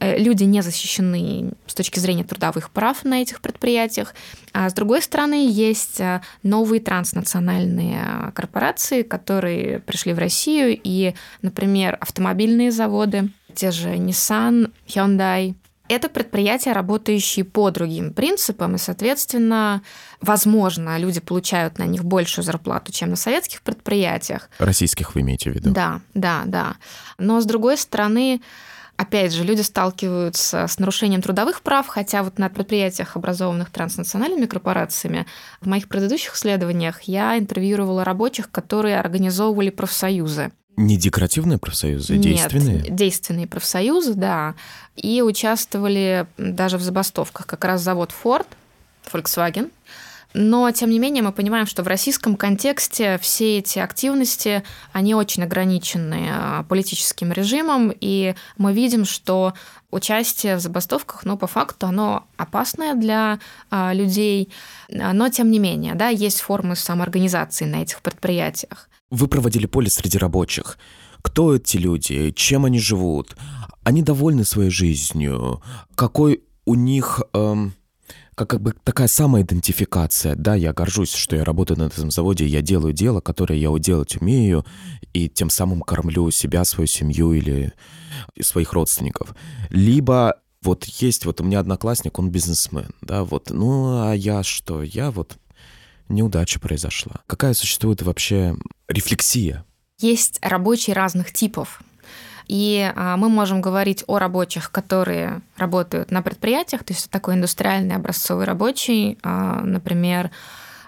[0.00, 4.14] Э, люди не защищены с точки зрения трудовых прав на этих предприятиях.
[4.52, 11.96] А с другой стороны, есть э, новые транснациональные корпорации, которые пришли в Россию, и, например,
[11.98, 15.54] автомобильные заводы, те же Nissan, Hyundai,
[15.88, 19.82] это предприятия, работающие по другим принципам, и, соответственно,
[20.20, 24.50] возможно, люди получают на них большую зарплату, чем на советских предприятиях.
[24.58, 25.70] Российских вы имеете в виду?
[25.70, 26.76] Да, да, да.
[27.18, 28.40] Но, с другой стороны,
[28.96, 35.26] опять же, люди сталкиваются с нарушением трудовых прав, хотя вот на предприятиях, образованных транснациональными корпорациями,
[35.60, 40.50] в моих предыдущих исследованиях я интервьюировала рабочих, которые организовывали профсоюзы.
[40.78, 42.82] Не декоративные профсоюзы, а действенные?
[42.82, 44.54] Нет, действенные профсоюзы, да.
[44.94, 47.46] И участвовали даже в забастовках.
[47.46, 48.46] Как раз завод Ford,
[49.12, 49.72] Volkswagen,
[50.34, 54.62] но, тем не менее, мы понимаем, что в российском контексте все эти активности,
[54.92, 59.54] они очень ограничены а, политическим режимом, и мы видим, что
[59.90, 64.52] участие в забастовках, ну, по факту, оно опасное для а, людей,
[64.88, 68.88] но, тем не менее, да, есть формы самоорганизации на этих предприятиях.
[69.10, 70.78] Вы проводили поле среди рабочих.
[71.22, 72.30] Кто эти люди?
[72.30, 73.36] Чем они живут?
[73.82, 75.62] Они довольны своей жизнью?
[75.94, 77.22] Какой у них...
[77.32, 77.74] Эм
[78.38, 80.36] как, как бы такая самоидентификация.
[80.36, 84.16] Да, я горжусь, что я работаю на этом заводе, я делаю дело, которое я делать
[84.16, 84.64] умею,
[85.12, 87.72] и тем самым кормлю себя, свою семью или
[88.40, 89.34] своих родственников.
[89.70, 94.82] Либо вот есть, вот у меня одноклассник, он бизнесмен, да, вот, ну, а я что?
[94.82, 95.36] Я вот
[96.08, 97.16] неудача произошла.
[97.26, 98.54] Какая существует вообще
[98.88, 99.64] рефлексия?
[100.00, 101.80] Есть рабочие разных типов.
[102.46, 107.94] И а, мы можем говорить о рабочих, которые работают на предприятиях, то есть такой индустриальный
[107.94, 110.30] образцовый рабочий, а, например,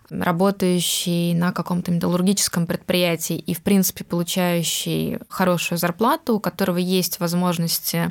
[0.09, 8.11] работающий на каком-то металлургическом предприятии и, в принципе, получающий хорошую зарплату, у которого есть возможности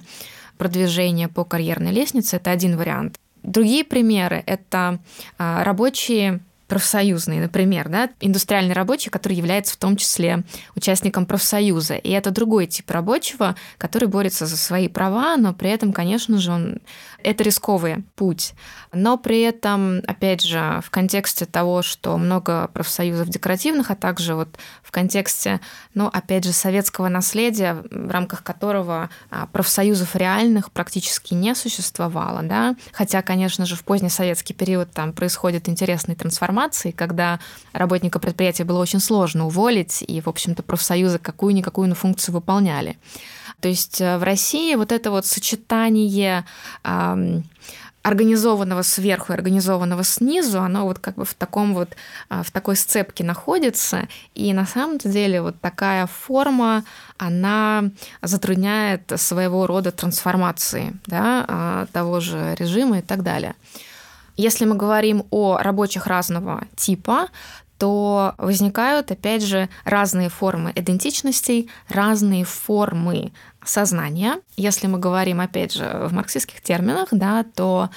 [0.57, 3.17] продвижения по карьерной лестнице, это один вариант.
[3.41, 4.99] Другие примеры– это
[5.37, 10.43] а, рабочие профсоюзный, например, да, индустриальный рабочий, который является в том числе
[10.75, 11.95] участником профсоюза.
[11.95, 16.51] И это другой тип рабочего, который борется за свои права, но при этом, конечно же,
[16.51, 16.79] он
[17.23, 18.53] это рисковый путь.
[18.93, 24.49] Но при этом, опять же, в контексте того, что много профсоюзов декоративных, а также вот
[24.83, 25.59] в контексте,
[25.93, 32.75] ну, опять же, советского наследия, в рамках которого а, профсоюзов реальных практически не существовало, да,
[32.91, 36.58] хотя, конечно же, в поздний советский период там происходят интересные трансформации,
[36.91, 37.39] когда
[37.73, 42.97] работника предприятия было очень сложно уволить, и, в общем-то, профсоюзы какую-никакую функцию выполняли.
[43.61, 46.45] То есть э, в России вот это вот сочетание
[48.01, 51.89] организованного сверху и организованного снизу, оно вот как бы в таком вот,
[52.29, 54.07] а, в такой сцепке находится.
[54.35, 56.83] И на самом деле вот такая форма,
[57.17, 57.83] она
[58.21, 63.55] затрудняет своего рода трансформации да, а, того же режима и так далее.
[64.39, 67.27] Если мы говорим о рабочих разного типа,
[67.77, 73.33] то возникают, опять же, разные формы идентичностей, разные формы
[73.65, 74.39] сознания.
[74.55, 77.89] Если мы говорим, опять же, в марксистских терминах, да, то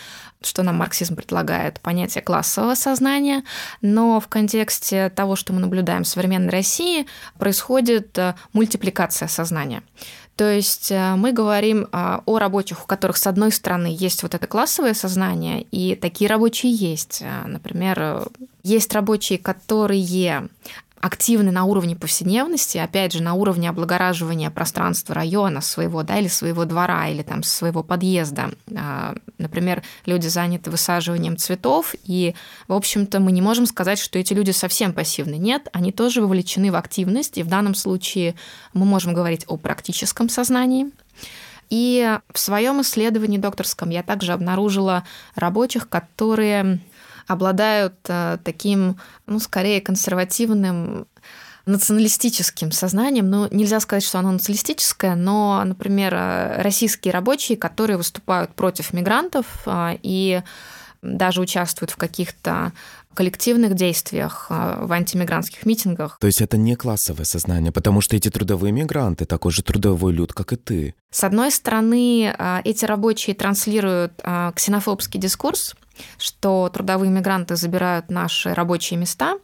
[0.44, 3.44] что нам марксизм предлагает, понятие классового сознания,
[3.80, 7.06] но в контексте того, что мы наблюдаем в современной России,
[7.38, 9.84] происходит э, мультипликация сознания.
[10.36, 14.34] То есть э, мы говорим э, о рабочих, у которых, с одной стороны, есть вот
[14.34, 17.20] это классовое сознание, и такие рабочие есть.
[17.20, 18.28] Э, например,
[18.62, 20.48] есть рабочие, которые
[21.02, 26.64] активны на уровне повседневности, опять же, на уровне облагораживания пространства района своего, да, или своего
[26.64, 28.52] двора, или там своего подъезда.
[28.74, 32.36] А, например, люди заняты высаживанием цветов, и,
[32.68, 35.34] в общем-то, мы не можем сказать, что эти люди совсем пассивны.
[35.34, 38.36] Нет, они тоже вовлечены в активность, и в данном случае
[38.72, 40.86] мы можем говорить о практическом сознании.
[41.68, 46.78] И в своем исследовании докторском я также обнаружила рабочих, которые
[47.26, 51.06] обладают э, таким, ну, скорее консервативным
[51.64, 58.54] националистическим сознанием, ну, нельзя сказать, что оно националистическое, но, например, э, российские рабочие, которые выступают
[58.54, 60.42] против мигрантов э, и
[61.02, 62.72] даже участвуют в каких-то
[63.14, 66.16] коллективных действиях, в антимигрантских митингах.
[66.18, 70.32] То есть это не классовое сознание, потому что эти трудовые мигранты такой же трудовой люд,
[70.32, 70.94] как и ты.
[71.10, 74.14] С одной стороны, эти рабочие транслируют
[74.54, 75.74] ксенофобский дискурс,
[76.18, 79.38] что трудовые мигранты забирают наши рабочие места,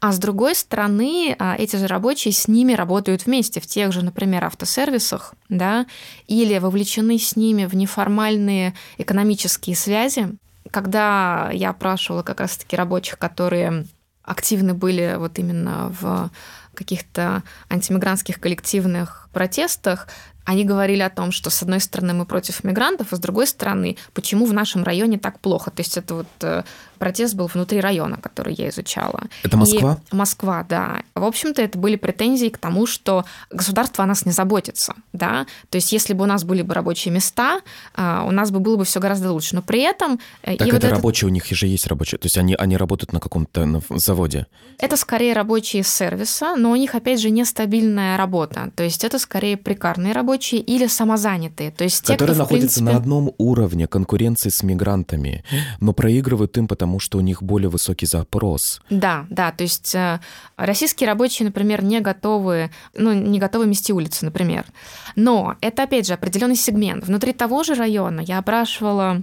[0.00, 4.02] а с другой стороны, а, эти же рабочие с ними работают вместе в тех же,
[4.02, 5.86] например, автосервисах, да,
[6.26, 10.36] или вовлечены с ними в неформальные экономические связи.
[10.70, 13.86] Когда я опрашивала как раз-таки рабочих, которые
[14.22, 16.30] активны были вот именно в
[16.74, 20.08] каких-то антимигрантских коллективных протестах,
[20.44, 23.96] они говорили о том, что с одной стороны мы против мигрантов, а с другой стороны,
[24.12, 25.70] почему в нашем районе так плохо.
[25.70, 26.64] То есть это вот э,
[26.98, 29.24] протест был внутри района, который я изучала.
[29.42, 29.98] Это Москва?
[30.12, 31.02] И Москва, да.
[31.14, 35.46] В общем-то, это были претензии к тому, что государство о нас не заботится, да.
[35.70, 37.60] То есть если бы у нас были бы рабочие места,
[37.94, 39.54] а, у нас бы было бы все гораздо лучше.
[39.54, 40.18] Но при этом...
[40.42, 41.30] Э, так это вот рабочие, этот...
[41.30, 44.46] у них же есть рабочие, то есть они, они работают на каком-то заводе?
[44.78, 48.70] Это скорее рабочие сервиса, но у них, опять же, нестабильная работа.
[48.76, 51.70] То есть это скорее прикарные рабочие или самозанятые.
[51.70, 52.84] То есть те, Которые кто, находятся принципе...
[52.84, 55.44] на одном уровне конкуренции с мигрантами,
[55.80, 58.80] но проигрывают им, потому что у них более высокий запрос.
[58.90, 59.52] Да, да.
[59.52, 60.20] То есть э,
[60.56, 64.64] российские рабочие, например, не готовы, ну, не готовы мести улицы, например.
[65.16, 67.04] Но это, опять же, определенный сегмент.
[67.04, 69.22] Внутри того же района я опрашивала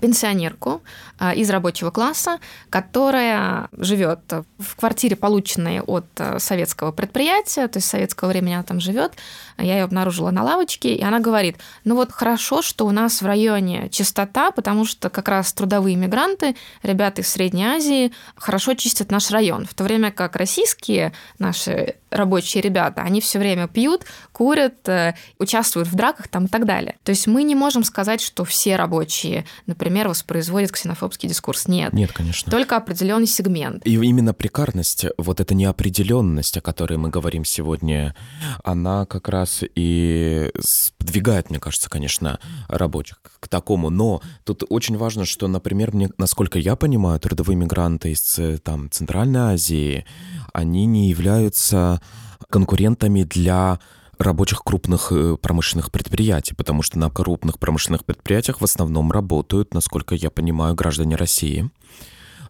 [0.00, 0.82] пенсионерку
[1.18, 2.38] а, из рабочего класса,
[2.70, 4.20] которая живет
[4.58, 9.12] в квартире, полученной от а, советского предприятия, то есть советского времени она там живет.
[9.58, 13.26] Я ее обнаружила на лавочке, и она говорит, ну вот хорошо, что у нас в
[13.26, 19.30] районе чистота, потому что как раз трудовые мигранты, ребята из Средней Азии, хорошо чистят наш
[19.30, 24.02] район, в то время как российские наши рабочие ребята, они все время пьют,
[24.36, 26.96] курят, э, участвуют в драках там и так далее.
[27.04, 31.68] То есть мы не можем сказать, что все рабочие, например, воспроизводят ксенофобский дискурс.
[31.68, 31.94] Нет.
[31.94, 32.50] Нет, конечно.
[32.50, 33.86] Только определенный сегмент.
[33.86, 38.14] И именно прикарность, вот эта неопределенность, о которой мы говорим сегодня,
[38.62, 40.52] она как раз и
[40.98, 43.88] подвигает, мне кажется, конечно, рабочих к такому.
[43.88, 48.90] Но тут очень важно, что, например, мне, насколько я понимаю, трудовые мигранты из э, там,
[48.90, 50.04] Центральной Азии,
[50.52, 52.02] они не являются
[52.50, 53.80] конкурентами для
[54.18, 60.14] рабочих крупных э, промышленных предприятий, потому что на крупных промышленных предприятиях в основном работают, насколько
[60.14, 61.70] я понимаю, граждане России.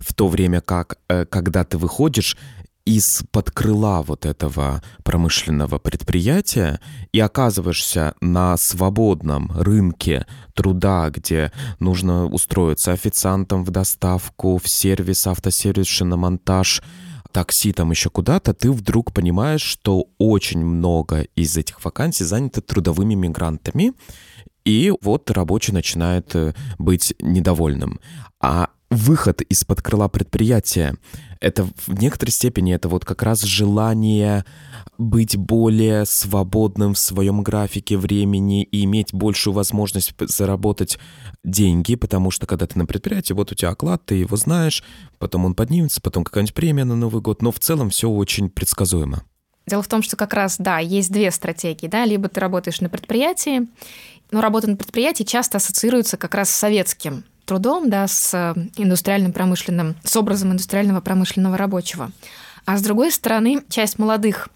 [0.00, 2.36] В то время как, э, когда ты выходишь
[2.86, 6.80] из-под крыла вот этого промышленного предприятия
[7.12, 11.50] и оказываешься на свободном рынке труда, где
[11.80, 16.80] нужно устроиться официантом в доставку, в сервис, автосервис, шиномонтаж,
[17.36, 23.12] такси, там еще куда-то, ты вдруг понимаешь, что очень много из этих вакансий занято трудовыми
[23.12, 23.92] мигрантами,
[24.66, 28.00] и вот рабочий начинает э, быть недовольным.
[28.40, 30.96] А выход из-под крыла предприятия
[31.40, 34.44] это в некоторой степени это вот как раз желание
[34.98, 40.98] быть более свободным в своем графике времени и иметь большую возможность заработать
[41.44, 44.82] деньги, потому что когда ты на предприятии, вот у тебя оклад, ты его знаешь,
[45.18, 49.22] потом он поднимется, потом какая-нибудь премия на Новый год, но в целом все очень предсказуемо.
[49.66, 52.88] Дело в том, что как раз, да, есть две стратегии, да, либо ты работаешь на
[52.88, 53.66] предприятии,
[54.30, 59.96] но работа на предприятии часто ассоциируется как раз с советским трудом, да, с индустриальным промышленным,
[60.04, 62.12] с образом индустриального промышленного рабочего.
[62.64, 64.48] А с другой стороны, часть молодых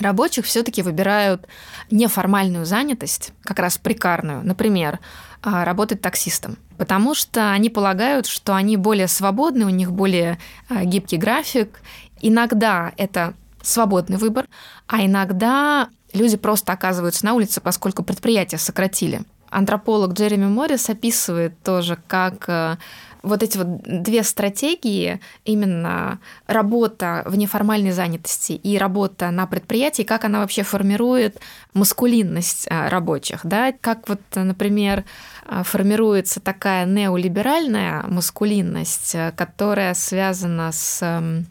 [0.00, 1.46] рабочих все-таки выбирают
[1.92, 4.98] неформальную занятость, как раз прикарную, например,
[5.42, 10.38] а, работать таксистом, потому что они полагают, что они более свободны, у них более
[10.68, 11.80] а, гибкий график.
[12.20, 13.34] Иногда это
[13.66, 14.46] свободный выбор,
[14.86, 19.22] а иногда люди просто оказываются на улице, поскольку предприятия сократили.
[19.50, 22.76] Антрополог Джереми Моррис описывает тоже, как э,
[23.22, 30.24] вот эти вот две стратегии, именно работа в неформальной занятости и работа на предприятии, как
[30.24, 31.38] она вообще формирует
[31.74, 35.04] маскулинность э, рабочих, да, как вот, например,
[35.46, 41.46] э, формируется такая неолиберальная маскулинность, которая связана с эм,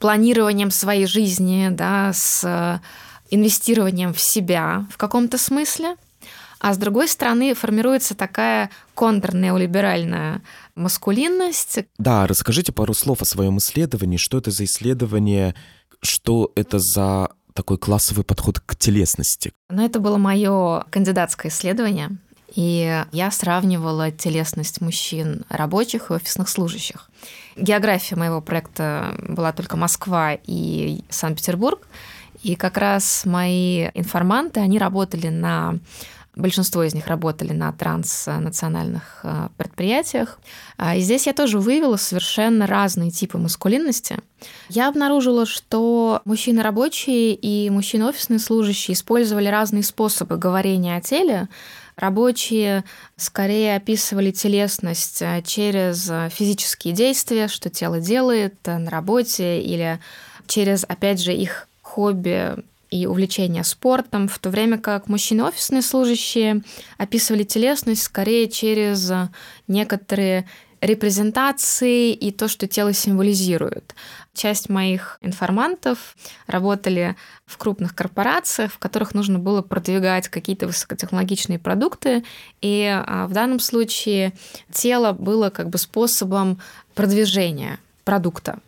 [0.00, 2.80] планированием своей жизни, да, с
[3.30, 5.94] инвестированием в себя в каком-то смысле,
[6.58, 10.42] а с другой стороны формируется такая контрнеолиберальная
[10.74, 11.78] маскулинность.
[11.98, 14.16] Да, расскажите пару слов о своем исследовании.
[14.16, 15.54] Что это за исследование?
[16.02, 19.52] Что это за такой классовый подход к телесности?
[19.70, 22.18] Ну, это было мое кандидатское исследование.
[22.54, 27.08] И я сравнивала телесность мужчин рабочих и офисных служащих.
[27.56, 31.86] География моего проекта была только Москва и Санкт-Петербург.
[32.42, 35.78] И как раз мои информанты, они работали на
[36.36, 40.38] Большинство из них работали на транснациональных э, предприятиях.
[40.76, 44.18] А, и здесь я тоже выявила совершенно разные типы маскулинности.
[44.68, 51.48] Я обнаружила, что мужчины рабочие и мужчины офисные служащие использовали разные способы говорения о теле.
[52.00, 52.84] Рабочие
[53.16, 60.00] скорее описывали телесность э, через физические действия, что тело делает э, на работе, или
[60.46, 62.54] через, опять же, их хобби
[62.90, 66.62] и увлечения спортом, в то время как мужчины офисные служащие
[66.96, 69.12] описывали телесность скорее через
[69.68, 70.48] некоторые
[70.80, 73.94] репрезентации и то, что тело символизирует.
[74.32, 76.16] Часть моих информантов
[76.46, 77.16] работали
[77.46, 82.24] в крупных корпорациях, в которых нужно было продвигать какие-то высокотехнологичные продукты,
[82.60, 84.32] и а, в данном случае
[84.72, 86.60] тело было как бы способом
[86.94, 88.60] продвижения продукта.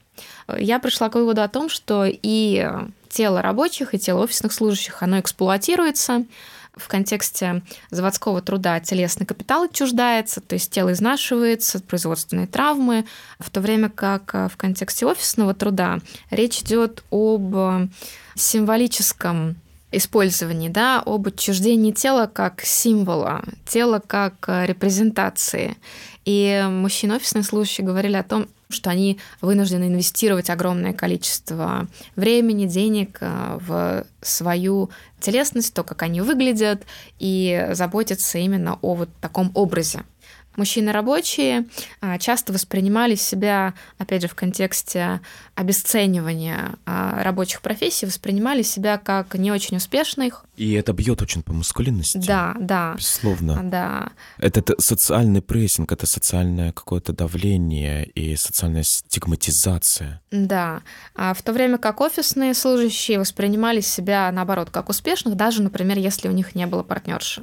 [0.57, 2.69] Я пришла к выводу о том, что и
[3.09, 6.25] тело рабочих и тело офисных служащих, оно эксплуатируется.
[6.75, 13.05] В контексте заводского труда телесный капитал отчуждается, то есть тело изнашивается, производственные травмы,
[13.39, 15.99] в то время как в контексте офисного труда
[16.31, 17.55] речь идет об
[18.35, 19.57] символическом
[19.93, 25.77] использовании, да, об отчуждении тела как символа, тела как репрезентации.
[26.25, 33.19] И мужчины офисные служащие говорили о том, что они вынуждены инвестировать огромное количество времени, денег
[33.21, 36.83] э, в свою телесность, то, как они выглядят,
[37.19, 40.05] и заботиться именно о вот таком образе.
[40.57, 41.67] Мужчины рабочие
[42.01, 45.21] а, часто воспринимали себя, опять же, в контексте
[45.55, 50.45] обесценивания а, рабочих профессий, воспринимали себя как не очень успешных.
[50.57, 52.19] И это бьет очень по маскулинности.
[52.19, 52.95] Да, да.
[52.97, 53.61] Безусловно.
[53.65, 54.11] Да.
[54.39, 60.21] Это социальный прессинг, это социальное какое-то давление и социальная стигматизация.
[60.31, 60.83] Да.
[61.15, 66.29] А в то время как офисные служащие воспринимали себя, наоборот, как успешных, даже, например, если
[66.29, 67.43] у них не было партнерши.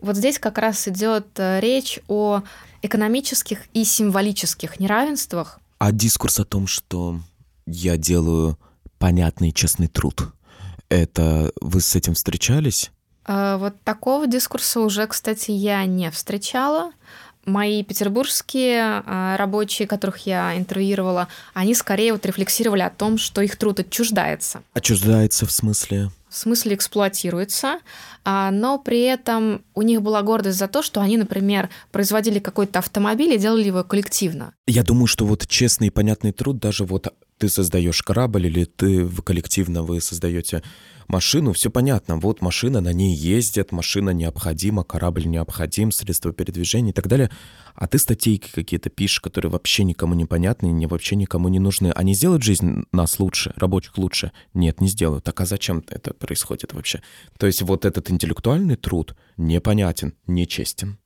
[0.00, 2.42] Вот здесь как раз идет э, речь о
[2.82, 5.60] экономических и символических неравенствах.
[5.78, 7.20] А дискурс о том, что
[7.66, 8.58] я делаю
[8.98, 10.32] понятный честный труд,
[10.88, 12.90] это вы с этим встречались?
[13.26, 16.92] Э, вот такого дискурса уже, кстати, я не встречала.
[17.44, 23.56] Мои петербургские э, рабочие, которых я интервьюировала, они скорее вот рефлексировали о том, что их
[23.56, 24.62] труд отчуждается.
[24.74, 26.10] Отчуждается в смысле?
[26.30, 27.80] в смысле эксплуатируется,
[28.24, 32.78] а, но при этом у них была гордость за то, что они, например, производили какой-то
[32.78, 34.54] автомобиль и делали его коллективно.
[34.66, 39.08] Я думаю, что вот честный и понятный труд, даже вот ты создаешь корабль или ты
[39.24, 40.62] коллективно вы создаете
[41.10, 42.16] машину, все понятно.
[42.16, 47.30] Вот машина, на ней ездят, машина необходима, корабль необходим, средства передвижения и так далее.
[47.74, 51.92] А ты статейки какие-то пишешь, которые вообще никому не понятны, не вообще никому не нужны.
[51.94, 54.32] Они сделают жизнь нас лучше, рабочих лучше?
[54.54, 55.24] Нет, не сделают.
[55.24, 57.02] Так а зачем это происходит вообще?
[57.38, 60.98] То есть вот этот интеллектуальный труд непонятен, нечестен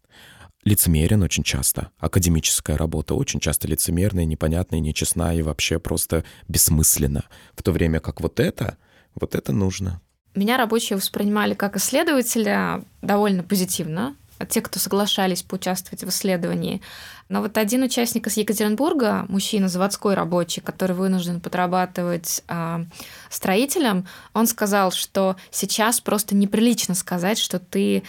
[0.64, 1.90] лицемерен очень часто.
[1.98, 7.24] Академическая работа очень часто лицемерная, непонятная, нечестная и вообще просто бессмысленна.
[7.54, 8.78] В то время как вот это,
[9.14, 10.00] вот это нужно.
[10.34, 14.16] Меня рабочие воспринимали как исследователя довольно позитивно,
[14.48, 16.80] те, кто соглашались поучаствовать в исследовании.
[17.28, 22.84] Но вот один участник из Екатеринбурга, мужчина, заводской рабочий, который вынужден подрабатывать э,
[23.30, 28.02] строителем, он сказал, что сейчас просто неприлично сказать, что ты э,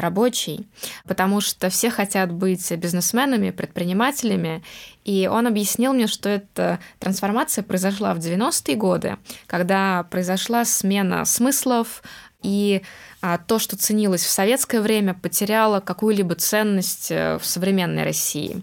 [0.00, 0.68] рабочий,
[1.04, 4.62] потому что все хотят быть бизнесменами, предпринимателями.
[5.04, 9.16] И он объяснил мне, что эта трансформация произошла в 90-е годы,
[9.46, 12.02] когда произошла смена смыслов,
[12.42, 12.82] и
[13.20, 18.62] а, то, что ценилось в советское время, потеряло какую-либо ценность э, в современной России.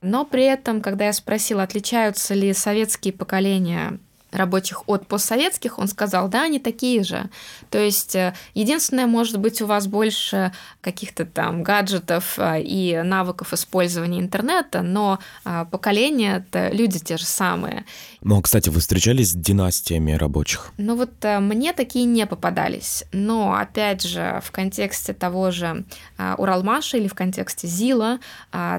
[0.00, 3.98] Но при этом, когда я спросила, отличаются ли советские поколения
[4.32, 7.28] рабочих от постсоветских, он сказал, да, они такие же.
[7.70, 13.52] То есть э, единственное, может быть, у вас больше каких-то там гаджетов э, и навыков
[13.52, 17.84] использования интернета, но э, поколения это люди те же самые.
[18.20, 20.72] Ну, кстати, вы встречались с династиями рабочих?
[20.76, 23.04] Ну вот мне такие не попадались.
[23.12, 25.84] Но, опять же, в контексте того же
[26.18, 28.18] Уралмаша или в контексте ЗИЛа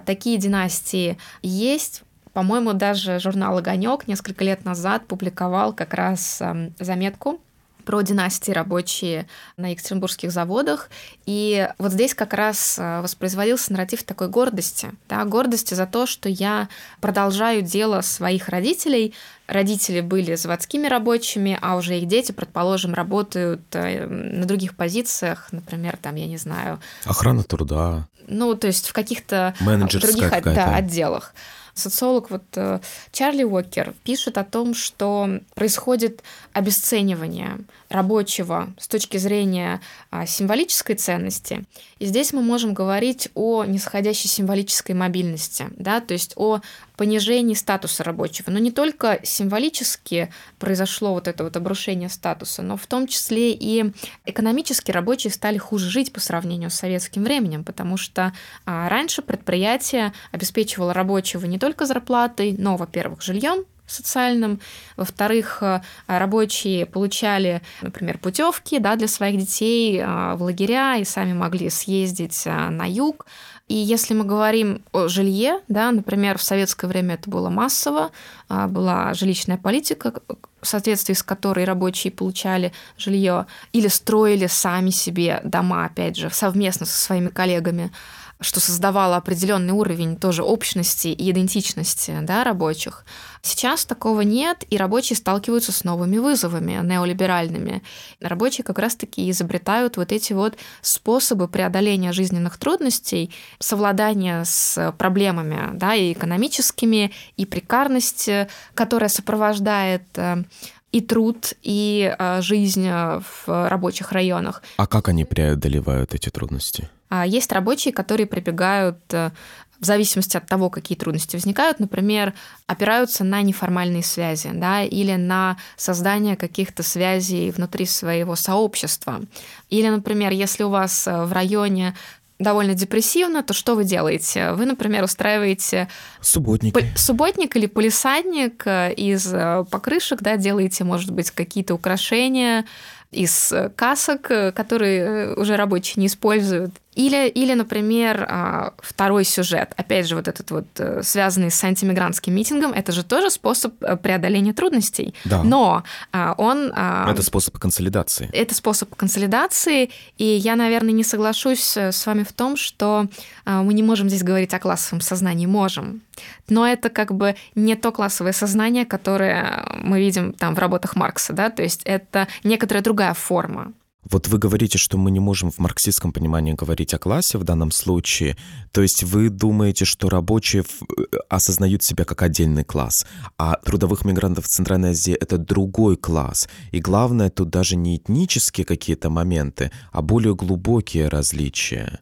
[0.06, 2.04] такие династии есть.
[2.38, 7.41] По-моему, даже журнал «Огонек» несколько лет назад публиковал как раз эм, заметку
[7.83, 9.27] про династии рабочие
[9.57, 10.91] на екатеринбургских заводах.
[11.25, 14.91] И вот здесь как раз э, воспроизводился нарратив такой гордости.
[15.09, 16.69] Да, гордости за то, что я
[17.01, 19.15] продолжаю дело своих родителей.
[19.47, 25.97] Родители были заводскими рабочими, а уже их дети, предположим, работают э, на других позициях, например,
[25.99, 26.79] там, я не знаю...
[27.03, 28.07] Охрана труда.
[28.27, 31.33] Ну, то есть в каких-то других да, отделах
[31.78, 32.80] социолог вот э,
[33.11, 36.23] Чарли Уокер пишет о том, что происходит
[36.58, 39.80] обесценивание рабочего с точки зрения
[40.10, 41.66] а, символической ценности.
[41.99, 46.62] И здесь мы можем говорить о нисходящей символической мобильности, да, то есть о
[46.95, 48.49] понижении статуса рабочего.
[48.49, 53.91] Но не только символически произошло вот это вот обрушение статуса, но в том числе и
[54.26, 58.34] экономически рабочие стали хуже жить по сравнению с советским временем, потому что
[58.66, 64.59] а, раньше предприятие обеспечивало рабочего не только зарплатой, но, во-первых, жильем, социальным.
[64.95, 71.33] Во-вторых, э, рабочие получали, например, путевки да, для своих детей э, в лагеря и сами
[71.33, 73.25] могли съездить э, на юг.
[73.67, 78.11] И если мы говорим о жилье, да, например, в советское время это было массово,
[78.47, 80.13] была жилищная политика,
[80.61, 86.85] в соответствии с которой рабочие получали жилье или строили сами себе дома, опять же, совместно
[86.85, 87.91] со своими коллегами,
[88.39, 93.03] что создавало определенный уровень тоже общности и идентичности да, рабочих.
[93.41, 97.81] Сейчас такого нет, и рабочие сталкиваются с новыми вызовами неолиберальными.
[98.21, 105.95] Рабочие как раз-таки изобретают вот эти вот способы преодоления жизненных трудностей, совладания с проблемами, да,
[105.95, 108.29] и экономическими, и прекарность,
[108.73, 110.43] которая сопровождает э,
[110.91, 114.61] и труд, и э, жизнь в рабочих районах.
[114.77, 116.89] А как они преодолевают эти трудности?
[117.09, 119.31] А есть рабочие, которые прибегают э,
[119.79, 122.33] в зависимости от того, какие трудности возникают, например,
[122.65, 129.21] опираются на неформальные связи, да, или на создание каких-то связей внутри своего сообщества.
[129.69, 131.95] Или, например, если у вас э, в районе
[132.39, 134.51] довольно депрессивно, то что вы делаете?
[134.51, 135.88] Вы, например, устраиваете
[136.21, 139.33] субботник, субботник или полисадник э, из
[139.69, 142.65] покрышек, да, делаете, может быть, какие-то украшения
[143.11, 144.23] из касок,
[144.53, 150.50] которые уже рабочие не используют, или, или, например, а, второй сюжет, опять же, вот этот
[150.50, 155.14] вот э, связанный с антимигрантским митингом, это же тоже способ э, преодоления трудностей.
[155.24, 155.43] Да.
[155.43, 156.74] Но а, он...
[156.76, 158.32] А, это способ консолидации.
[158.34, 163.08] Это способ консолидации, и я, наверное, не соглашусь э, с вами в том, что
[163.45, 165.45] мы не можем здесь говорить о классовом сознании.
[165.45, 166.02] Можем.
[166.50, 171.34] Но это как бы не то классовое сознание, которое мы видим там в работах Маркса,
[171.34, 173.72] да, то есть это некоторая другая форма.
[174.10, 177.72] Вот вы говорите, что мы не можем в марксистском понимании говорить о классе в данном
[177.72, 178.38] случае.
[178.72, 183.05] То есть вы думаете, что рабочие э, осознают себя как отдельный класс,
[183.38, 186.47] а трудовых мигрантов в Центральной Азии это другой класс.
[186.72, 191.99] И главное тут даже не этнические какие-то моменты, а более глубокие различия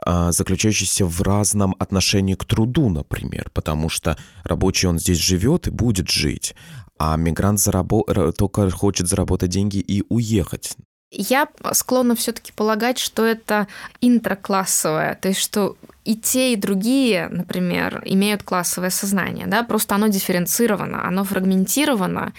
[0.00, 5.70] а, заключающиеся в разном отношении к труду, например, потому что рабочий он здесь живет и
[5.70, 6.56] будет жить,
[6.98, 10.76] а мигрант зарабо- только хочет заработать деньги и уехать.
[11.16, 13.68] Я склонна все-таки полагать, что это
[14.00, 20.08] интраклассовое, то есть что и те, и другие, например, имеют классовое сознание, да, просто оно
[20.08, 22.34] дифференцировано, оно фрагментировано.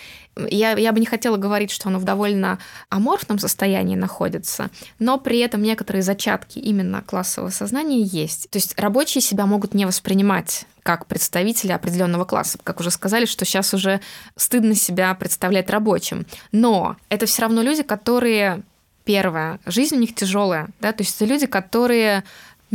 [0.50, 2.60] Я, я бы не хотела говорить, что оно в довольно
[2.90, 8.50] аморфном состоянии находится, но при этом некоторые зачатки именно классового сознания есть.
[8.52, 12.60] То есть рабочие себя могут не воспринимать как представители определенного класса.
[12.64, 14.02] Как уже сказали, что сейчас уже
[14.36, 16.28] стыдно себя представлять рабочим.
[16.52, 18.62] Но это все равно люди, которые
[19.06, 22.24] Первое, жизнь у них тяжелая, да, то есть это люди, которые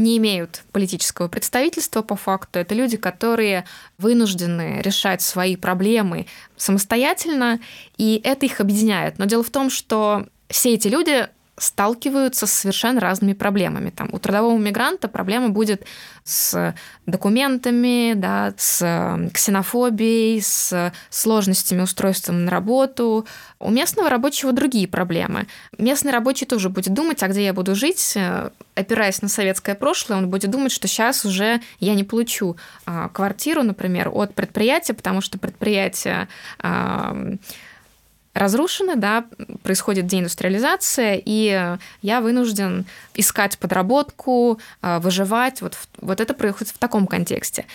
[0.03, 2.59] не имеют политического представительства по факту.
[2.59, 3.65] Это люди, которые
[3.99, 6.27] вынуждены решать свои проблемы
[6.57, 7.61] самостоятельно,
[7.97, 9.19] и это их объединяет.
[9.19, 11.29] Но дело в том, что все эти люди
[11.61, 13.91] сталкиваются с совершенно разными проблемами.
[13.91, 15.85] Там, у трудового мигранта проблема будет
[16.25, 16.75] с
[17.07, 23.27] документами, да, с ксенофобией, с сложностями устройства на работу.
[23.59, 25.47] У местного рабочего другие проблемы.
[25.77, 28.17] Местный рабочий тоже будет думать, а где я буду жить,
[28.75, 32.57] опираясь на советское прошлое, он будет думать, что сейчас уже я не получу
[32.87, 36.29] а, квартиру, например, от предприятия, потому что предприятие
[38.35, 39.25] разрушены, да,
[39.63, 45.63] происходит деиндустриализация, и я вынужден искать подработку, а, выживать.
[45.63, 47.67] Вот, вот это происходит в таком контексте.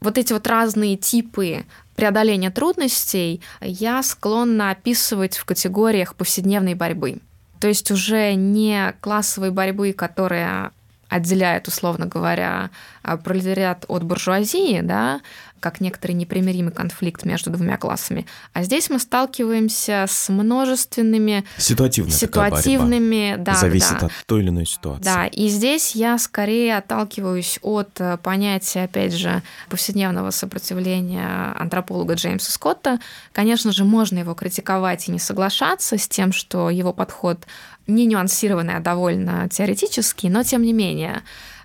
[0.00, 1.64] Вот эти вот разные типы
[1.96, 7.18] преодоления трудностей я склонна описывать в категориях повседневной борьбы.
[7.58, 10.72] То есть уже не классовой борьбы, которая
[11.08, 12.70] отделяет, условно говоря,
[13.02, 15.20] пролетариат от буржуазии, да,
[15.60, 18.26] как некоторый непримиримый конфликт между двумя классами.
[18.52, 24.06] А здесь мы сталкиваемся с множественными Ситуативная ситуативными, да, зависит да.
[24.06, 25.02] от той или иной ситуации.
[25.02, 32.52] Да, и здесь я скорее отталкиваюсь от э, понятия, опять же, повседневного сопротивления антрополога Джеймса
[32.52, 33.00] Скотта.
[33.32, 37.46] Конечно же, можно его критиковать и не соглашаться с тем, что его подход
[37.86, 41.22] не нюансированный, а довольно теоретический, но тем не менее.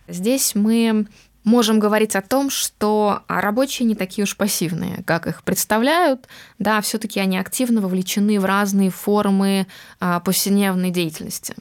[0.08, 1.08] Здесь мы
[1.44, 6.28] можем говорить о том, что рабочие не такие уж пассивные, как их представляют.
[6.60, 9.68] Да, все-таки они активно вовлечены в разные формы
[10.00, 11.56] а, повседневной деятельности.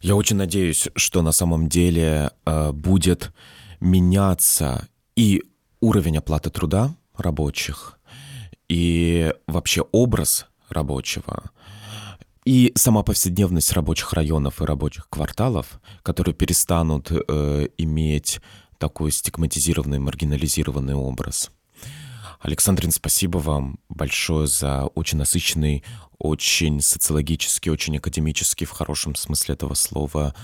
[0.00, 3.32] Я очень надеюсь, что на самом деле а, будет
[3.80, 5.42] меняться и
[5.80, 7.98] уровень оплаты труда рабочих,
[8.68, 11.50] и вообще образ рабочего,
[12.46, 18.40] и сама повседневность рабочих районов и рабочих кварталов, которые перестанут э, иметь
[18.78, 21.50] такой стигматизированный, маргинализированный образ.
[22.40, 25.82] Александрин, спасибо вам большое за очень насыщенный,
[26.18, 30.34] очень социологический, очень академический, в хорошем смысле этого слова,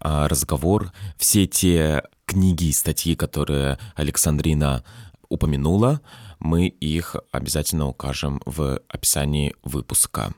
[0.00, 0.92] а, разговор.
[1.16, 4.82] Все те книги и статьи, которые Александрина
[5.28, 6.00] упомянула,
[6.40, 10.34] мы их обязательно укажем в описании выпуска.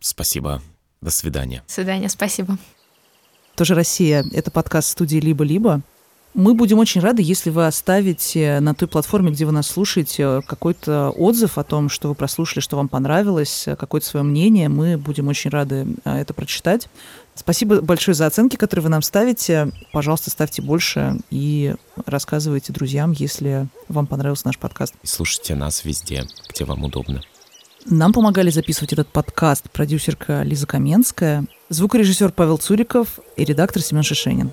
[0.00, 0.62] Спасибо.
[1.00, 1.62] До свидания.
[1.66, 2.08] До свидания.
[2.08, 2.58] Спасибо.
[3.56, 4.24] Тоже Россия.
[4.32, 5.82] Это подкаст студии «Либо-либо».
[6.34, 11.10] Мы будем очень рады, если вы оставите на той платформе, где вы нас слушаете, какой-то
[11.10, 14.68] отзыв о том, что вы прослушали, что вам понравилось, какое-то свое мнение.
[14.68, 16.88] Мы будем очень рады а, это прочитать.
[17.34, 19.72] Спасибо большое за оценки, которые вы нам ставите.
[19.92, 21.74] Пожалуйста, ставьте больше и
[22.06, 24.94] рассказывайте друзьям, если вам понравился наш подкаст.
[25.02, 27.22] И слушайте нас везде, где вам удобно.
[27.90, 34.50] Нам помогали записывать этот подкаст продюсерка Лиза Каменская, звукорежиссер Павел Цуриков и редактор Семен Шишенин.